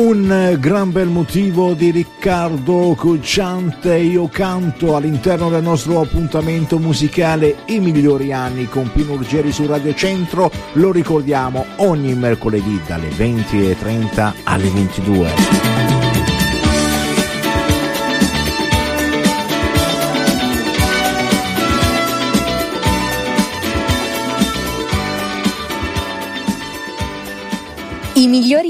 Un 0.00 0.56
gran 0.58 0.92
bel 0.92 1.08
motivo 1.08 1.74
di 1.74 1.90
Riccardo 1.90 2.94
Cocciante, 2.96 3.98
io 3.98 4.28
canto 4.28 4.96
all'interno 4.96 5.50
del 5.50 5.62
nostro 5.62 6.00
appuntamento 6.00 6.78
musicale 6.78 7.56
I 7.66 7.80
migliori 7.80 8.32
anni 8.32 8.66
con 8.66 8.90
Pino 8.90 9.16
Ruggeri 9.16 9.52
su 9.52 9.66
Radio 9.66 9.94
Centro, 9.94 10.50
lo 10.72 10.90
ricordiamo 10.90 11.66
ogni 11.76 12.14
mercoledì 12.14 12.80
dalle 12.86 13.10
20.30 13.10 14.32
alle 14.44 14.70
22. 14.70 15.89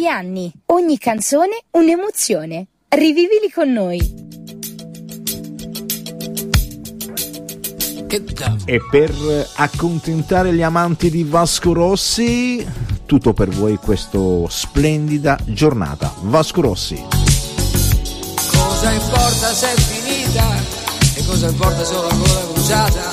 Anni, 0.08 0.52
ogni 0.66 0.98
canzone 0.98 1.62
un'emozione. 1.72 2.66
Rivivili 2.88 3.50
con 3.52 3.72
noi. 3.72 4.28
E 8.64 8.80
per 8.90 9.12
accontentare 9.56 10.52
gli 10.52 10.62
amanti 10.62 11.08
di 11.08 11.22
Vasco 11.22 11.72
Rossi, 11.72 12.66
tutto 13.06 13.32
per 13.32 13.48
voi 13.50 13.76
questa 13.76 14.18
splendida 14.48 15.38
giornata. 15.44 16.12
Vasco 16.22 16.60
Rossi. 16.60 17.00
Cosa 18.50 18.92
importa 18.92 19.54
se 19.54 19.72
è 19.72 19.76
finita 19.76 20.46
e 21.14 21.24
cosa 21.24 21.48
importa 21.48 21.84
se 21.84 21.94
ho 21.94 22.08
gola 22.08 22.40
bruciata 22.52 23.09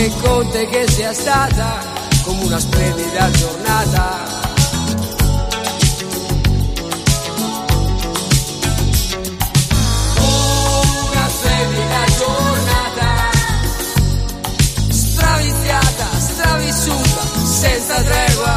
che 0.00 0.10
conta 0.22 0.58
è 0.58 0.66
che 0.66 0.88
sia 0.88 1.12
stata 1.12 1.78
come 2.22 2.44
una 2.44 2.58
splendida 2.58 3.30
giornata. 3.32 4.18
Una 10.16 11.28
splendida 11.28 12.04
giornata, 12.16 13.30
straviziata, 14.88 16.06
stravissuta, 16.18 17.22
senza 17.44 18.02
tregua. 18.02 18.56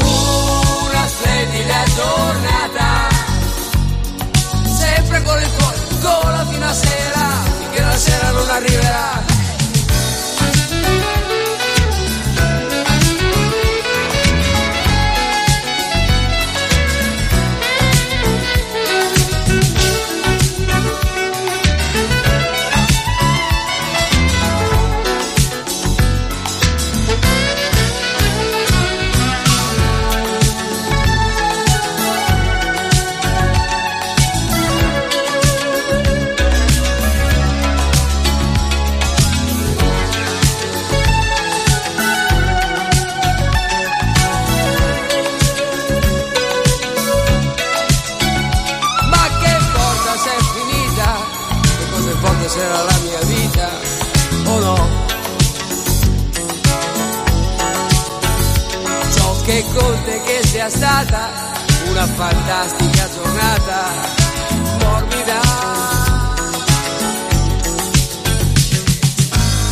Una 0.00 1.06
splendida 1.06 1.84
giornata, 1.94 3.08
sempre 4.78 5.22
con 5.22 5.40
il 5.40 5.50
cuore, 5.56 5.78
gola 6.00 6.46
fino 6.50 6.66
a 6.66 6.72
sera, 6.72 7.28
finché 7.60 7.82
la 7.82 7.96
sera 7.96 8.30
non 8.32 8.50
arriverà. 8.50 9.15
Sia 60.68 60.70
stata 60.70 61.30
una 61.90 62.06
fantastica 62.06 63.08
giornata 63.14 63.92
morbida. 64.80 65.40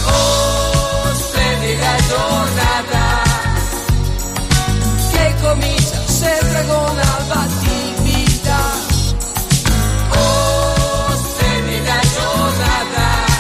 Oh, 0.07 1.15
splendida 1.15 1.97
giornata 2.09 3.23
che 5.11 5.35
comincia 5.41 6.07
sempre 6.07 6.65
con 6.67 6.99
alba 6.99 7.47
timida. 7.63 8.59
Oh, 10.11 11.17
splendida 11.17 12.01
giornata 12.15 13.33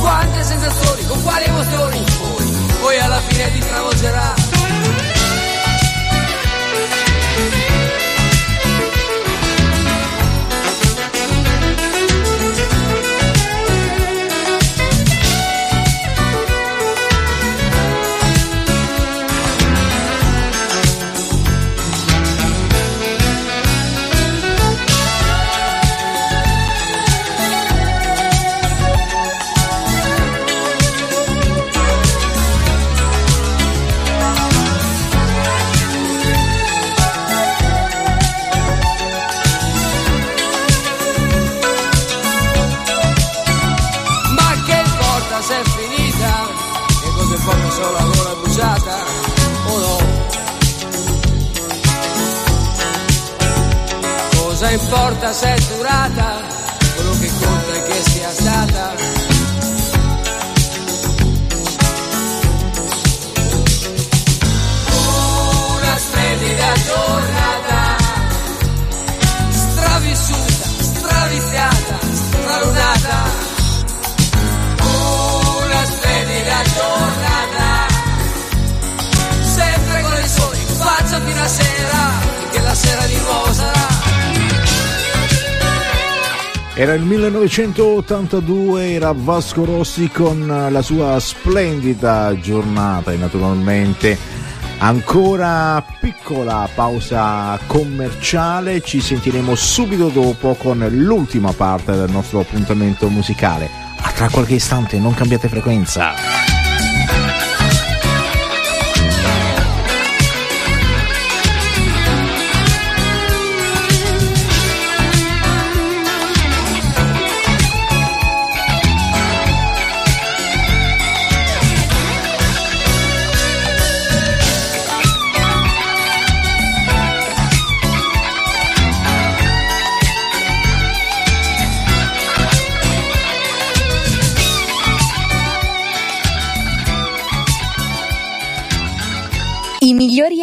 Quante 0.00 0.44
sensazioni, 0.44 1.06
con 1.06 1.22
quali 1.22 1.44
emozioni 1.44 2.04
Poi, 2.18 2.46
poi 2.80 2.98
alla 2.98 3.20
fine 3.20 3.52
ti 3.52 3.58
travolgerà 3.58 4.39
importa 54.90 55.32
se 55.32 55.54
è 55.54 55.60
durata? 55.76 56.40
Quello 56.96 57.18
che 57.20 57.30
conta 57.38 57.72
è 57.74 57.82
che 57.84 58.10
sia 58.10 58.30
stata. 58.30 58.94
Una 65.76 65.96
splendida 65.96 66.72
giornata, 66.86 67.96
stravissuta, 69.50 70.64
straviziata, 70.80 71.98
stralunata. 72.12 73.48
Una 75.62 75.84
splendida 75.84 76.62
giornata 76.74 77.86
Sempre 79.42 80.02
con 80.02 80.18
il 80.18 80.28
sole 80.28 80.56
in 80.56 80.74
faccia 80.76 81.20
fino 81.20 81.42
a 81.42 81.48
sera 81.48 82.29
Era 86.80 86.94
il 86.94 87.02
1982, 87.02 88.92
era 88.92 89.12
Vasco 89.14 89.66
Rossi 89.66 90.08
con 90.08 90.46
la 90.46 90.80
sua 90.80 91.20
splendida 91.20 92.34
giornata 92.40 93.12
e 93.12 93.18
naturalmente 93.18 94.16
ancora 94.78 95.84
piccola 96.00 96.66
pausa 96.74 97.60
commerciale, 97.66 98.80
ci 98.80 99.02
sentiremo 99.02 99.54
subito 99.54 100.08
dopo 100.08 100.54
con 100.54 100.82
l'ultima 100.90 101.52
parte 101.52 101.92
del 101.92 102.10
nostro 102.10 102.40
appuntamento 102.40 103.10
musicale. 103.10 103.68
A 104.00 104.10
tra 104.12 104.30
qualche 104.30 104.54
istante, 104.54 104.98
non 104.98 105.12
cambiate 105.12 105.50
frequenza. 105.50 106.39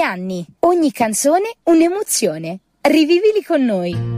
Anni, 0.08 0.46
ogni 0.60 0.92
canzone 0.92 1.56
un'emozione. 1.64 2.60
Rivivili 2.80 3.44
con 3.46 3.66
noi. 3.66 4.16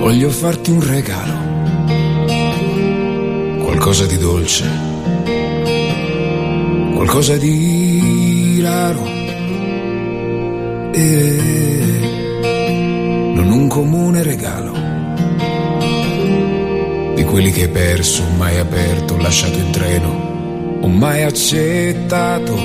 Voglio 0.00 0.30
farti 0.30 0.70
un 0.70 0.84
regalo, 0.84 1.34
qualcosa 3.62 4.06
di 4.06 4.16
dolce, 4.16 4.64
qualcosa 6.94 7.36
di 7.36 8.60
raro, 8.62 9.14
E 10.92 12.15
non 13.36 13.50
un 13.50 13.68
comune 13.68 14.22
regalo 14.22 14.72
di 17.14 17.22
quelli 17.24 17.50
che 17.50 17.64
hai 17.64 17.68
perso, 17.68 18.22
mai 18.38 18.56
aperto, 18.56 19.18
lasciato 19.18 19.58
in 19.58 19.70
treno, 19.72 20.78
o 20.80 20.88
mai 20.88 21.22
accettato. 21.22 22.56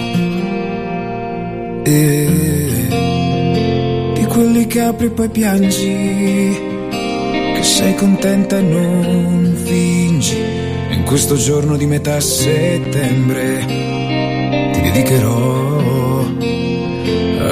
E 1.84 2.28
di 4.14 4.26
quelli 4.28 4.68
che 4.68 4.80
apri 4.80 5.08
e 5.08 5.10
poi 5.10 5.30
piangi, 5.30 6.58
che 6.90 7.64
sei 7.64 7.94
contenta 7.96 8.58
e 8.58 8.62
non 8.62 9.54
fingi. 9.66 10.38
E 10.38 10.94
in 10.94 11.04
questo 11.04 11.36
giorno 11.36 11.76
di 11.76 11.86
metà 11.86 12.18
settembre 12.22 13.66
ti 14.72 14.82
dedicherò 14.82 15.71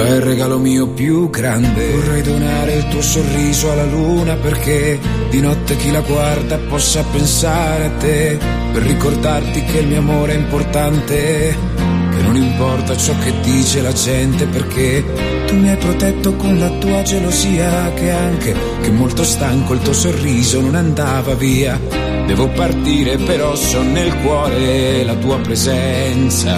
è 0.06 0.16
il 0.16 0.22
regalo 0.22 0.58
mio 0.58 0.88
più 0.88 1.30
grande. 1.30 1.92
Vorrei 1.92 2.22
donare 2.22 2.74
il 2.76 2.88
tuo 2.88 3.02
sorriso 3.02 3.72
alla 3.72 3.86
luna 3.86 4.36
perché 4.36 5.00
di 5.30 5.42
notte 5.42 5.76
chi 5.76 5.92
la 5.92 6.02
guarda 6.02 6.58
possa 6.58 7.04
pensare 7.04 7.86
a 7.86 7.92
te. 7.92 8.38
Per 8.72 8.82
ricordarti 8.84 9.64
che 9.64 9.80
il 9.80 9.88
mio 9.88 10.00
amore 10.00 10.34
è 10.34 10.38
importante. 10.38 11.58
Che 12.12 12.22
non 12.22 12.36
importa 12.36 12.96
ciò 12.98 13.14
che 13.20 13.34
dice 13.42 13.82
la 13.82 13.94
gente 13.94 14.46
perché 14.46 15.04
tu 15.48 15.56
mi 15.56 15.70
hai 15.70 15.78
protetto 15.78 16.36
con 16.36 16.58
la 16.60 16.70
tua 16.70 17.02
gelosia. 17.02 17.92
Che 17.94 18.12
anche 18.12 18.56
che 18.82 18.92
molto 18.92 19.24
stanco 19.24 19.74
il 19.74 19.82
tuo 19.82 19.94
sorriso 19.94 20.62
non 20.62 20.76
andava 20.76 21.34
via. 21.34 21.80
Devo 22.30 22.48
partire 22.50 23.18
però 23.18 23.56
so 23.56 23.82
nel 23.82 24.16
cuore 24.18 25.04
la 25.04 25.16
tua 25.16 25.40
presenza. 25.40 26.58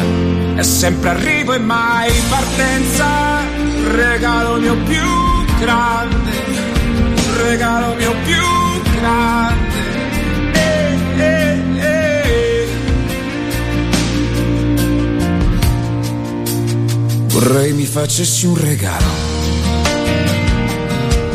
È 0.53 0.63
sempre 0.63 1.09
arrivo 1.11 1.53
e 1.53 1.59
mai 1.59 2.11
partenza. 2.29 3.30
Regalo 3.91 4.57
mio 4.57 4.75
più 4.83 5.09
grande. 5.59 6.31
Regalo 7.43 7.95
mio 7.95 8.13
più 8.23 8.43
grande. 8.99 9.79
Eh, 10.53 10.97
eh, 11.17 11.61
eh. 11.79 12.67
Vorrei 17.27 17.73
mi 17.73 17.85
facessi 17.85 18.45
un 18.45 18.57
regalo. 18.57 19.29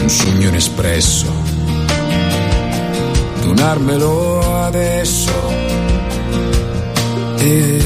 Un 0.00 0.08
sogno 0.08 0.48
inespresso 0.48 1.56
donarmelo 3.56 4.64
adesso. 4.64 5.32
E 7.38 7.80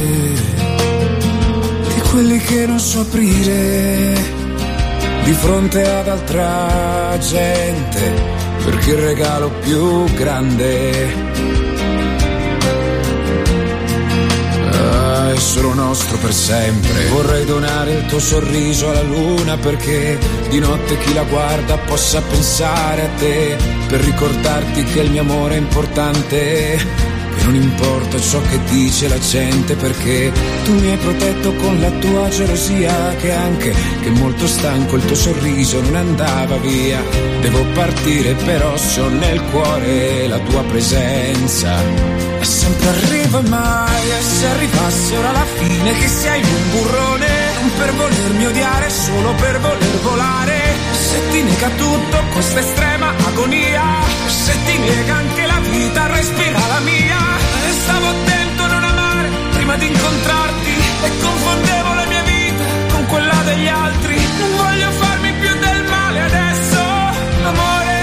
di 1.95 2.01
quelli 2.11 2.39
che 2.39 2.67
non 2.67 2.79
so 2.79 3.01
aprire 3.01 4.40
di 5.31 5.37
fronte 5.37 5.89
ad 5.89 6.09
altra 6.09 7.17
gente, 7.21 8.15
perché 8.65 8.91
il 8.91 8.97
regalo 8.97 9.49
più 9.61 10.05
grande 10.15 11.39
è 15.33 15.37
solo 15.37 15.73
nostro 15.73 16.19
per 16.19 16.33
sempre. 16.33 17.07
Vorrei 17.11 17.45
donare 17.45 17.93
il 17.93 18.07
tuo 18.07 18.19
sorriso 18.19 18.91
alla 18.91 19.03
luna 19.03 19.57
perché 19.57 20.19
di 20.49 20.59
notte 20.59 20.99
chi 20.99 21.15
la 21.15 21.23
guarda 21.23 21.79
possa 21.79 22.21
pensare 22.23 23.03
a 23.03 23.09
te, 23.17 23.57
per 23.87 24.01
ricordarti 24.01 24.83
che 24.83 24.99
il 24.99 25.13
mio 25.13 25.21
amore 25.21 25.55
è 25.55 25.59
importante. 25.59 27.10
Che 27.37 27.45
non 27.45 27.55
importa 27.55 28.19
ciò 28.21 28.41
che 28.43 28.59
dice 28.71 29.09
la 29.09 29.19
gente 29.19 29.75
perché 29.75 30.33
tu 30.65 30.73
mi 30.75 30.91
hai 30.91 30.97
protetto 30.97 31.55
con 31.55 31.81
la 31.81 31.91
tua 31.91 32.29
gelosia 32.29 33.15
che 33.17 33.33
anche 33.33 33.75
che 34.01 34.11
molto 34.11 34.47
stanco 34.47 34.97
il 34.97 35.05
tuo 35.05 35.17
sorriso 35.17 35.81
non 35.81 35.97
andava 35.97 36.57
via. 36.59 37.03
Devo 37.41 37.65
partire 37.73 38.35
però 38.35 38.77
so 38.77 39.09
nel 39.09 39.41
cuore 39.51 40.29
la 40.29 40.39
tua 40.39 40.63
presenza. 40.65 41.79
E 42.41 42.45
sempre 42.45 42.89
arrivo 42.89 43.39
e 43.39 43.49
mai 43.49 44.11
e 44.11 44.23
se 44.23 44.47
arrivasse 44.47 45.17
ora 45.17 45.33
la 45.33 45.47
fine 45.59 45.93
che 45.99 46.09
sei 46.09 46.43
un 46.43 46.71
burrone 46.71 47.51
non 47.61 47.71
per 47.77 47.93
volermi 47.95 48.47
odiare 48.47 48.91
solo 48.91 49.35
per 49.35 49.61
voler 49.61 49.99
volare. 50.03 50.59
Se 50.93 51.19
ti 51.31 51.43
nega 51.43 51.69
tutto 51.77 52.19
questa 52.33 52.61
estrema 52.61 53.13
agonia, 53.27 53.83
se 54.27 54.53
ti 54.65 54.79
nega 54.79 55.15
anche 55.17 55.47
la 55.47 55.60
respira 56.21 56.61
la 56.75 56.81
mia. 56.81 57.21
Stavo 57.83 58.07
attento 58.09 58.63
a 58.63 58.67
non 58.75 58.85
amare 58.85 59.29
prima 59.57 59.75
di 59.77 59.87
incontrarti 59.87 60.73
e 61.07 61.09
confondevo 61.27 61.95
la 61.95 62.07
mia 62.13 62.23
vita 62.23 62.65
con 62.93 63.07
quella 63.07 63.41
degli 63.49 63.69
altri. 63.69 64.17
Non 64.41 64.51
voglio 64.63 64.91
farmi 65.03 65.31
più 65.43 65.53
del 65.67 65.81
male 65.95 66.21
adesso, 66.31 66.81
amore, 67.53 67.99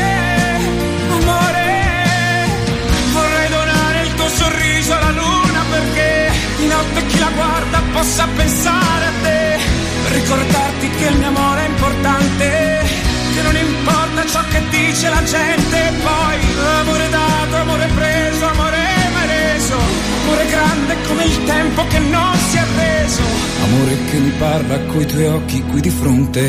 amore. 1.19 1.65
Vorrei 3.17 3.49
donare 3.49 3.97
il 4.07 4.13
tuo 4.15 4.29
sorriso 4.29 4.91
alla 4.97 5.13
luna 5.21 5.61
perché 5.75 6.31
di 6.57 6.67
notte 6.67 7.05
chi 7.09 7.19
la 7.19 7.31
guarda 7.35 7.77
possa 7.93 8.27
pensare 8.35 9.05
a 9.05 9.13
te. 9.21 9.59
Ricordarti 10.19 10.89
che 10.97 11.05
il 11.05 11.17
mio 11.17 11.27
amore 11.27 11.65
è 11.65 11.67
importante, 11.67 12.45
che 13.33 13.41
non 13.43 13.55
importa 13.55 14.25
ciò 14.25 14.41
che 14.49 14.61
dice 14.97 15.09
la 15.09 15.23
gente. 15.23 15.77
Poi 16.01 16.37
amore 16.81 17.09
dato, 17.09 17.55
amore 17.55 17.87
preso, 17.93 18.45
amore 18.47 18.77
mai 19.13 19.27
reso. 19.27 19.75
Amore 20.23 20.45
grande 20.47 20.95
come 21.07 21.23
il 21.23 21.43
tempo 21.43 21.87
che 21.87 21.99
non 21.99 22.35
si 22.49 22.57
è 22.57 22.59
arreso. 22.59 23.21
Amore 23.63 23.97
che 24.09 24.17
mi 24.17 24.31
parla 24.31 24.79
coi 24.85 25.05
tuoi 25.05 25.25
occhi 25.25 25.61
qui 25.61 25.81
di 25.81 25.89
fronte. 25.89 26.41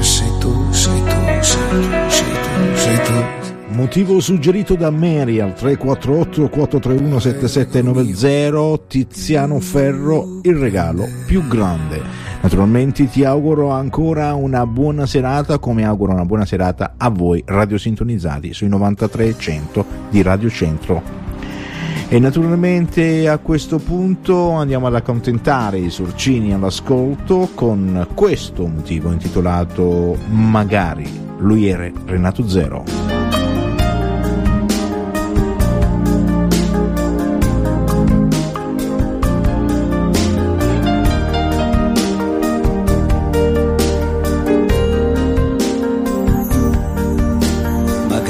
Sei 0.00 0.32
tu, 0.38 0.72
sei 0.72 1.02
tu, 1.04 1.18
sei 1.40 1.68
tu, 1.70 1.80
sei 2.08 2.32
tu, 2.42 2.76
sei 2.76 3.02
tu. 3.02 3.39
Motivo 3.70 4.18
suggerito 4.18 4.74
da 4.74 4.90
Mary 4.90 5.38
al 5.38 5.54
348 5.54 6.48
431 6.48 7.18
7790 7.20 8.84
Tiziano 8.88 9.60
Ferro, 9.60 10.40
il 10.42 10.56
regalo 10.56 11.06
più 11.24 11.46
grande. 11.46 12.02
Naturalmente 12.42 13.08
ti 13.08 13.24
auguro 13.24 13.70
ancora 13.70 14.34
una 14.34 14.66
buona 14.66 15.06
serata 15.06 15.58
come 15.58 15.84
auguro 15.84 16.12
una 16.12 16.24
buona 16.24 16.44
serata 16.44 16.94
a 16.96 17.10
voi 17.10 17.42
radiosintonizzati 17.46 18.52
sui 18.52 18.68
93.100 18.68 19.84
di 20.10 20.22
Radio 20.22 20.50
Centro. 20.50 21.02
E 22.08 22.18
naturalmente 22.18 23.28
a 23.28 23.38
questo 23.38 23.78
punto 23.78 24.50
andiamo 24.50 24.88
ad 24.88 24.96
accontentare 24.96 25.78
i 25.78 25.90
sorcini 25.90 26.52
all'ascolto 26.52 27.50
con 27.54 28.08
questo 28.14 28.66
motivo 28.66 29.12
intitolato 29.12 30.18
Magari. 30.30 31.08
Lui 31.38 31.68
era 31.68 31.88
Renato 32.06 32.48
Zero. 32.48 33.19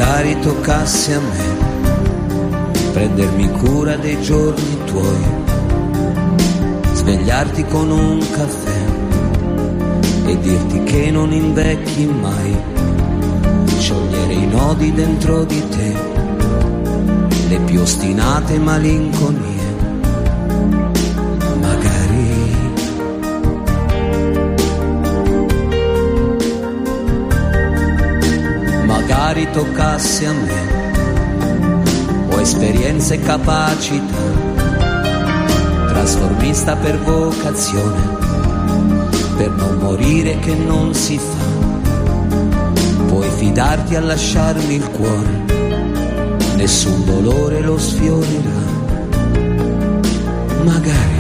Magari 0.01 0.41
toccasse 0.41 1.13
a 1.13 1.21
me 1.21 2.91
prendermi 2.95 3.51
cura 3.51 3.97
dei 3.97 4.19
giorni 4.23 4.79
tuoi, 4.87 5.25
svegliarti 6.95 7.67
con 7.67 7.91
un 7.91 8.19
caffè 8.31 8.83
e 10.25 10.39
dirti 10.39 10.83
che 10.85 11.11
non 11.11 11.33
invecchi 11.33 12.07
mai, 12.07 12.57
sciogliere 13.79 14.33
i 14.33 14.47
nodi 14.47 14.91
dentro 14.95 15.45
di 15.45 15.69
te, 15.69 15.95
le 17.49 17.59
più 17.67 17.83
ostinate 17.83 18.59
malinconie. 18.59 19.60
Magari 29.31 29.49
toccasse 29.53 30.27
a 30.27 30.33
me 30.33 30.61
o 32.33 32.41
esperienze 32.41 33.15
e 33.15 33.21
capacità, 33.21 34.17
trasformista 35.87 36.75
per 36.75 36.99
vocazione, 36.99 38.19
per 39.37 39.51
non 39.51 39.77
morire 39.77 40.37
che 40.41 40.53
non 40.57 40.93
si 40.95 41.17
fa, 41.17 41.45
puoi 43.07 43.29
fidarti 43.37 43.95
a 43.95 44.01
lasciarmi 44.01 44.75
il 44.75 44.91
cuore, 44.91 45.45
nessun 46.57 47.05
dolore 47.05 47.61
lo 47.61 47.79
sfiorerà, 47.79 48.63
magari. 50.65 51.20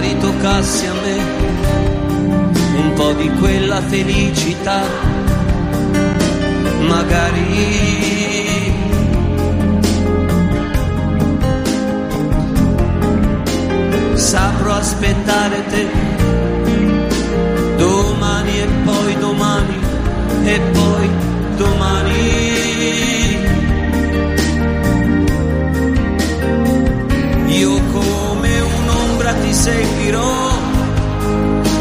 magari 0.00 0.16
toccassi 0.18 0.86
a 0.86 0.92
me 0.94 1.16
un 2.74 2.92
po' 2.94 3.12
di 3.12 3.28
quella 3.38 3.82
felicità, 3.82 4.82
magari. 6.88 8.08
Saprò 14.14 14.74
aspettare 14.74 15.66
te 15.66 15.88
domani 17.76 18.60
e 18.60 18.66
poi 18.84 19.18
domani 19.18 19.78
e 20.44 20.60
poi 20.72 21.10
domani. 21.56 22.39
Seguirò, 29.60 30.58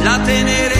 la 0.03 0.19
tenerezza 0.25 0.78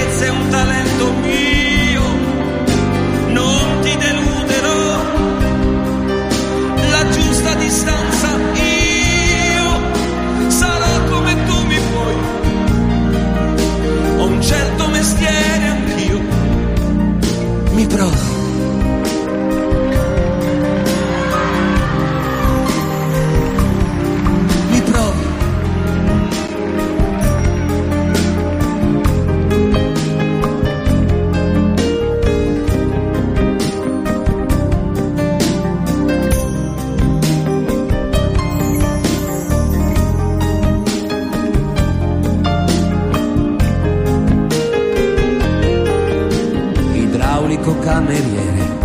cameriere, 48.20 48.78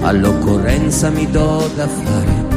all'occorrenza 0.00 1.10
mi 1.10 1.30
do 1.30 1.70
da 1.74 1.86
fare. 1.86 2.50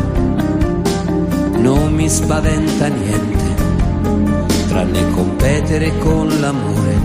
Non 1.60 1.94
mi 1.94 2.10
spaventa 2.10 2.88
niente, 2.88 3.56
tranne 4.68 5.12
competere 5.12 5.98
con 6.00 6.28
l'amore, 6.40 6.96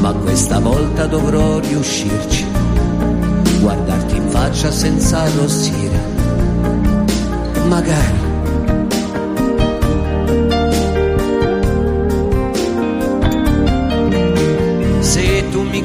ma 0.00 0.12
questa 0.12 0.58
volta 0.58 1.06
dovrò 1.06 1.58
riuscirci, 1.58 2.44
guardarti 3.60 4.16
in 4.16 4.28
faccia 4.28 4.70
senza 4.70 5.20
arrossire, 5.20 5.98
magari. 7.68 8.33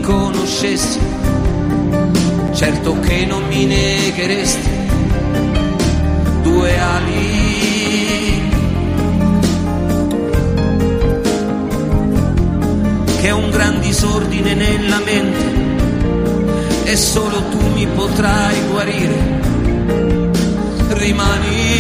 Conoscessi, 0.10 1.00
certo 2.54 3.00
che 3.00 3.26
non 3.28 3.44
mi 3.48 3.66
negheresti 3.66 4.70
due 6.42 6.80
ali. 6.80 7.28
Che 13.22 13.30
un 13.30 13.50
gran 13.52 13.80
disordine 13.82 14.56
nella 14.56 15.00
mente 15.06 15.58
e 16.86 16.96
solo 16.96 17.44
tu 17.52 17.60
mi 17.76 17.86
potrai 17.86 18.56
guarire. 18.72 19.38
Rimani. 20.88 21.78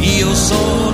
Io 0.00 0.34
sono 0.34 0.89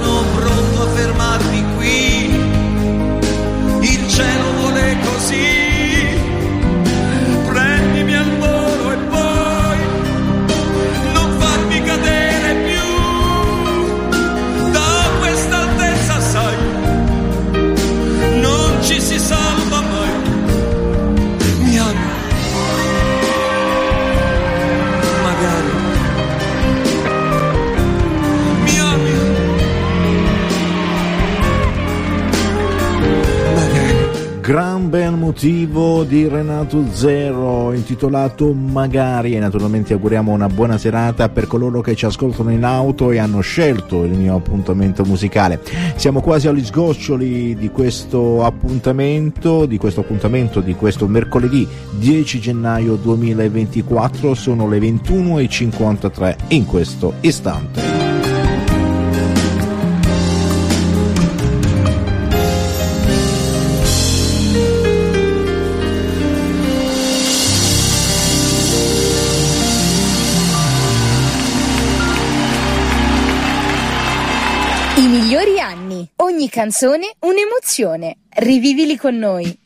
Motivo 35.26 36.04
di 36.04 36.28
Renato 36.28 36.84
Zero 36.92 37.72
intitolato 37.72 38.52
Magari 38.52 39.34
e 39.34 39.40
naturalmente 39.40 39.92
auguriamo 39.92 40.30
una 40.30 40.46
buona 40.46 40.78
serata 40.78 41.28
per 41.28 41.48
coloro 41.48 41.80
che 41.80 41.96
ci 41.96 42.06
ascoltano 42.06 42.52
in 42.52 42.62
auto 42.62 43.10
e 43.10 43.18
hanno 43.18 43.40
scelto 43.40 44.04
il 44.04 44.12
mio 44.12 44.36
appuntamento 44.36 45.04
musicale. 45.04 45.60
Siamo 45.96 46.20
quasi 46.20 46.46
agli 46.46 46.64
sgoccioli 46.64 47.56
di 47.56 47.70
questo 47.70 48.44
appuntamento, 48.44 49.66
di 49.66 49.78
questo 49.78 50.02
appuntamento 50.02 50.60
di 50.60 50.76
questo 50.76 51.08
mercoledì 51.08 51.66
10 51.98 52.38
gennaio 52.38 52.94
2024, 52.94 54.32
sono 54.34 54.68
le 54.68 54.78
21.53 54.78 56.36
in 56.50 56.66
questo 56.66 57.14
istante. 57.22 57.95
Ogni 76.46 76.54
canzone 76.54 77.16
un'emozione. 77.18 78.18
Rivivili 78.28 78.96
con 78.96 79.16
noi. 79.16 79.58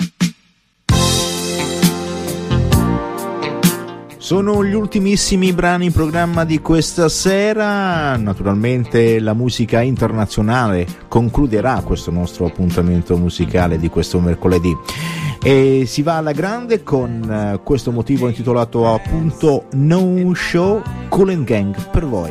Sono 4.16 4.64
gli 4.64 4.72
ultimissimi 4.72 5.52
brani 5.52 5.86
in 5.86 5.92
programma 5.92 6.44
di 6.46 6.58
questa 6.60 7.10
sera, 7.10 8.16
naturalmente 8.16 9.20
la 9.20 9.34
musica 9.34 9.82
internazionale 9.82 10.86
concluderà 11.06 11.82
questo 11.84 12.10
nostro 12.10 12.46
appuntamento 12.46 13.14
musicale 13.18 13.78
di 13.78 13.90
questo 13.90 14.18
mercoledì 14.18 14.74
e 15.42 15.84
si 15.86 16.00
va 16.00 16.16
alla 16.16 16.32
grande 16.32 16.82
con 16.82 17.22
eh, 17.30 17.60
questo 17.62 17.90
motivo 17.92 18.26
intitolato 18.26 18.90
appunto 18.90 19.66
No 19.72 20.32
Show 20.34 20.82
Cool 21.10 21.44
Gang 21.44 21.90
per 21.90 22.06
voi. 22.06 22.30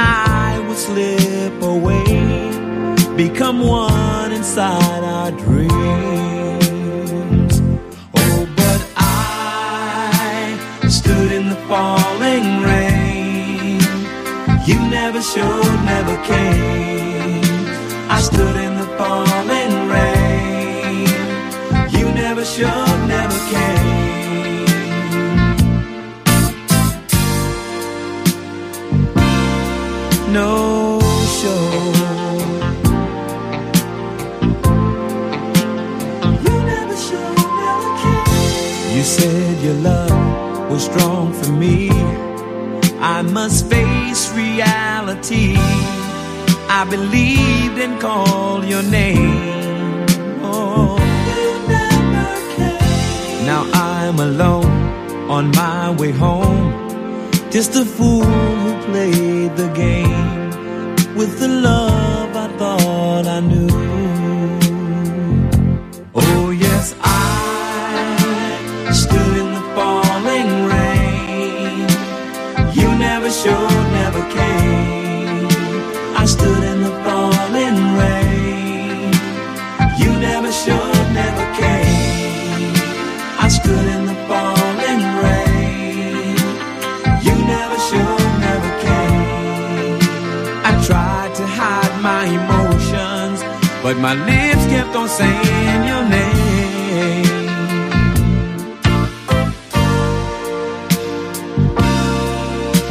I 0.00 0.64
would 0.66 0.76
slip 0.76 1.62
away, 1.62 2.04
become 3.16 3.60
one 3.60 4.32
inside 4.32 5.02
our 5.02 5.32
dreams. 5.32 5.70
Oh, 8.14 8.48
but 8.56 8.80
I 8.96 10.86
stood 10.88 11.32
in 11.32 11.48
the 11.48 11.56
falling 11.66 12.62
rain. 12.62 13.80
You 14.66 14.78
never 14.88 15.20
showed, 15.20 15.84
never 15.84 16.16
came. 16.24 16.97
I 43.00 43.22
must 43.22 43.70
face 43.70 44.32
reality. 44.32 45.54
I 46.68 46.84
believed 46.90 47.78
and 47.78 48.00
called 48.00 48.64
your 48.64 48.82
name. 48.82 50.04
Oh. 50.42 50.98
You 51.30 51.68
never 51.68 52.54
came. 52.56 53.46
Now 53.46 53.62
I'm 53.72 54.18
alone 54.18 55.30
on 55.30 55.50
my 55.52 55.90
way 55.90 56.10
home. 56.10 56.72
Just 57.50 57.76
a 57.76 57.84
fool 57.84 58.24
who 58.24 58.82
played 58.90 59.56
the 59.56 59.68
game 59.74 61.14
with 61.16 61.38
the 61.38 61.48
love 61.48 62.36
I 62.36 62.48
thought 62.58 63.26
I 63.26 63.40
knew. 63.40 63.67
But 93.88 93.96
my 94.00 94.12
lips 94.12 94.66
kept 94.66 94.94
on 94.94 95.08
saying 95.08 95.82
your 95.90 96.04
name. 96.16 97.46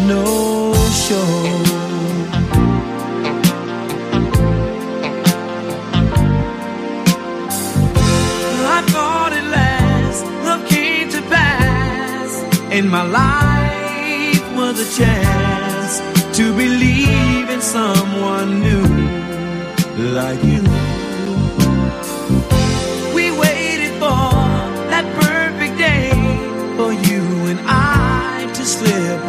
No 0.08 0.74
show. 1.06 1.30
I 8.66 8.82
thought 8.88 9.34
it 9.34 9.44
last, 9.52 10.24
love 10.46 10.68
came 10.68 11.10
to 11.12 11.22
pass, 11.30 12.42
and 12.72 12.90
my 12.90 13.04
life 13.04 14.46
was 14.56 14.80
a 14.80 14.98
chance 14.98 16.02
to 16.38 16.52
believe 16.56 17.52
in 17.52 17.62
someone 17.62 18.62
new 18.62 19.08
like 20.16 20.44
you. 20.44 20.77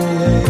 away, 0.07 0.45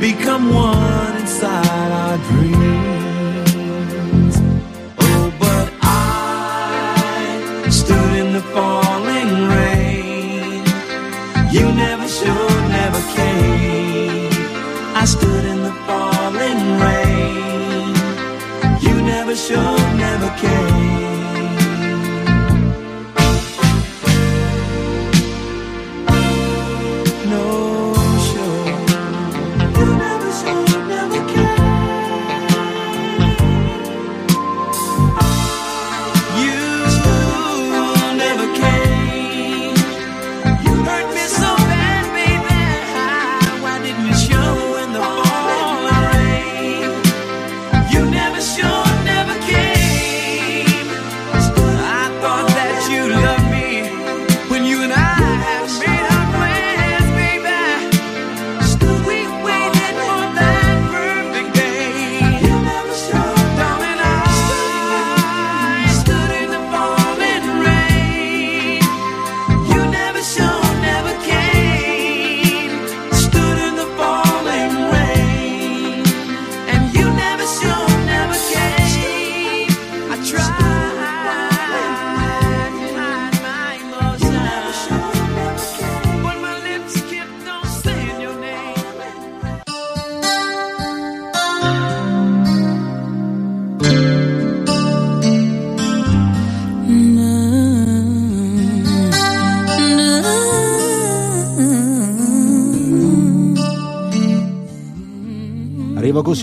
become 0.00 0.52
one 0.52 1.16
inside 1.16 1.90
our 2.02 2.18
dreams. 2.30 4.34
Oh, 4.98 5.32
but 5.38 5.68
I 5.82 7.68
stood 7.70 8.12
in 8.22 8.32
the 8.32 8.42
falling 8.54 9.32
rain. 9.56 10.64
You 11.56 11.66
never 11.72 12.08
showed, 12.08 12.62
never 12.78 13.00
came. 13.16 14.30
I 14.94 15.04
stood 15.04 15.44
in 15.44 15.62
the 15.62 15.72
falling 15.86 16.62
rain. 16.84 17.94
You 18.86 18.94
never 19.02 19.34
showed, 19.36 19.94
never 19.96 20.28
came. 20.38 21.21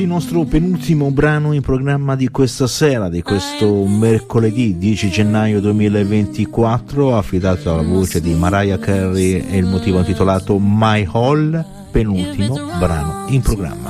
il 0.03 0.07
nostro 0.07 0.43
penultimo 0.43 1.11
brano 1.11 1.51
in 1.51 1.61
programma 1.61 2.15
di 2.15 2.29
questa 2.29 2.67
sera, 2.67 3.09
di 3.09 3.21
questo 3.21 3.85
mercoledì 3.85 4.77
10 4.77 5.09
gennaio 5.09 5.59
2024, 5.59 7.17
affidato 7.17 7.73
alla 7.73 7.81
voce 7.81 8.21
di 8.21 8.33
Mariah 8.33 8.79
Carey 8.79 9.45
e 9.49 9.57
il 9.57 9.65
motivo 9.65 9.99
intitolato 9.99 10.57
My 10.59 11.07
Hall, 11.11 11.65
penultimo 11.91 12.55
brano 12.77 13.25
in 13.29 13.41
programma. 13.41 13.89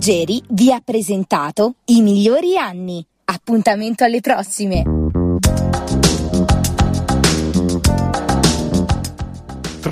Ruggeri 0.00 0.42
vi 0.48 0.72
ha 0.72 0.80
presentato 0.82 1.74
i 1.88 2.00
migliori 2.00 2.56
anni. 2.56 3.04
Appuntamento 3.24 4.02
alle 4.02 4.22
prossime! 4.22 4.99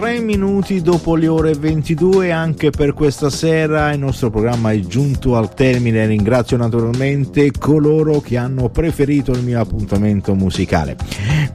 Tre 0.09 0.20
minuti 0.20 0.80
dopo 0.80 1.16
le 1.16 1.28
ore 1.28 1.52
22 1.52 2.32
anche 2.32 2.70
per 2.70 2.94
questa 2.94 3.28
sera 3.28 3.93
il 3.93 3.98
nostro 3.98 4.30
programma 4.30 4.72
è 4.72 4.78
giunto 4.80 5.36
al 5.36 5.52
termine. 5.52 6.06
Ringrazio 6.06 6.56
naturalmente 6.56 7.51
coloro 7.51 8.20
che 8.20 8.39
hanno 8.39 8.70
preferito 8.70 9.32
il 9.32 9.44
mio 9.44 9.60
appuntamento 9.60 10.35
musicale. 10.35 10.97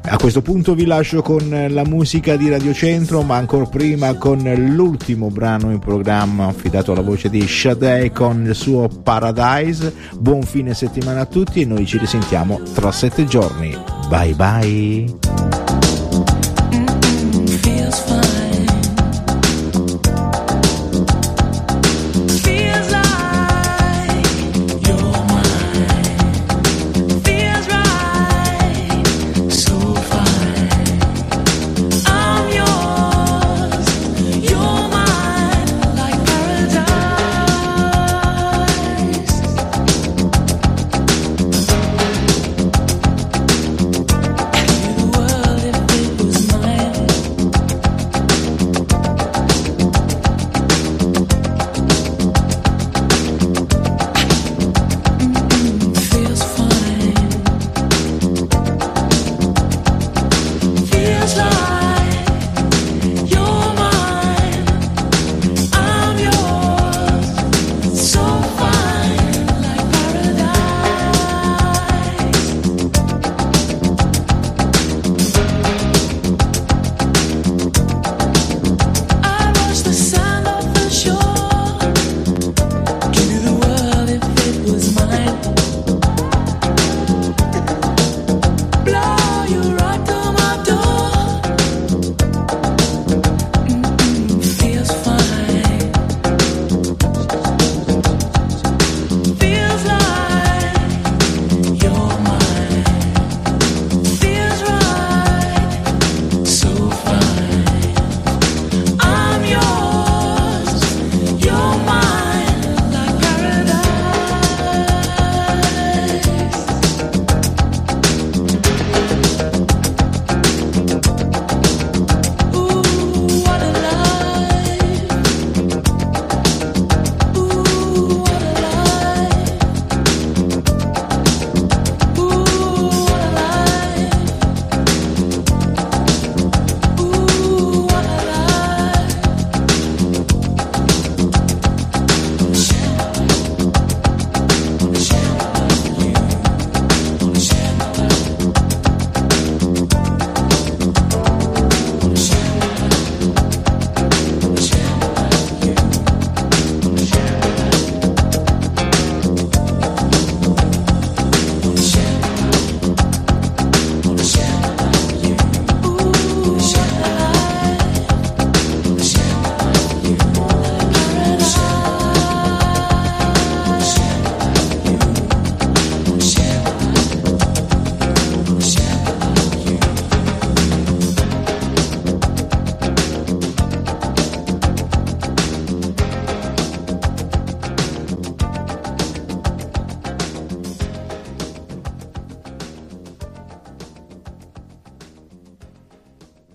A 0.04 0.18
questo 0.18 0.44
punto 0.44 0.76
vi 0.76 0.86
lascio 0.86 1.24
con 1.24 1.66
la 1.68 1.84
musica 1.84 2.36
di 2.36 2.48
Radio 2.48 2.74
Centro, 2.74 3.24
ma 3.24 3.38
ancora 3.38 3.66
prima 3.66 4.14
con 4.18 4.44
l'ultimo 4.44 5.30
brano 5.32 5.72
in 5.72 5.80
programma 5.80 6.46
affidato 6.46 6.92
alla 6.92 7.02
voce 7.02 7.32
di 7.32 7.48
Sade 7.48 8.12
con 8.12 8.46
il 8.46 8.54
suo 8.54 8.88
Paradise. 8.88 9.92
Buon 10.20 10.44
fine 10.44 10.76
settimana 10.76 11.22
a 11.22 11.26
tutti 11.26 11.62
e 11.62 11.66
noi 11.66 11.88
ci 11.88 11.98
risentiamo 11.98 12.62
tra 12.76 12.92
sette 12.92 13.26
giorni. 13.26 13.76
Bye 14.10 14.36
bye. 14.36 15.73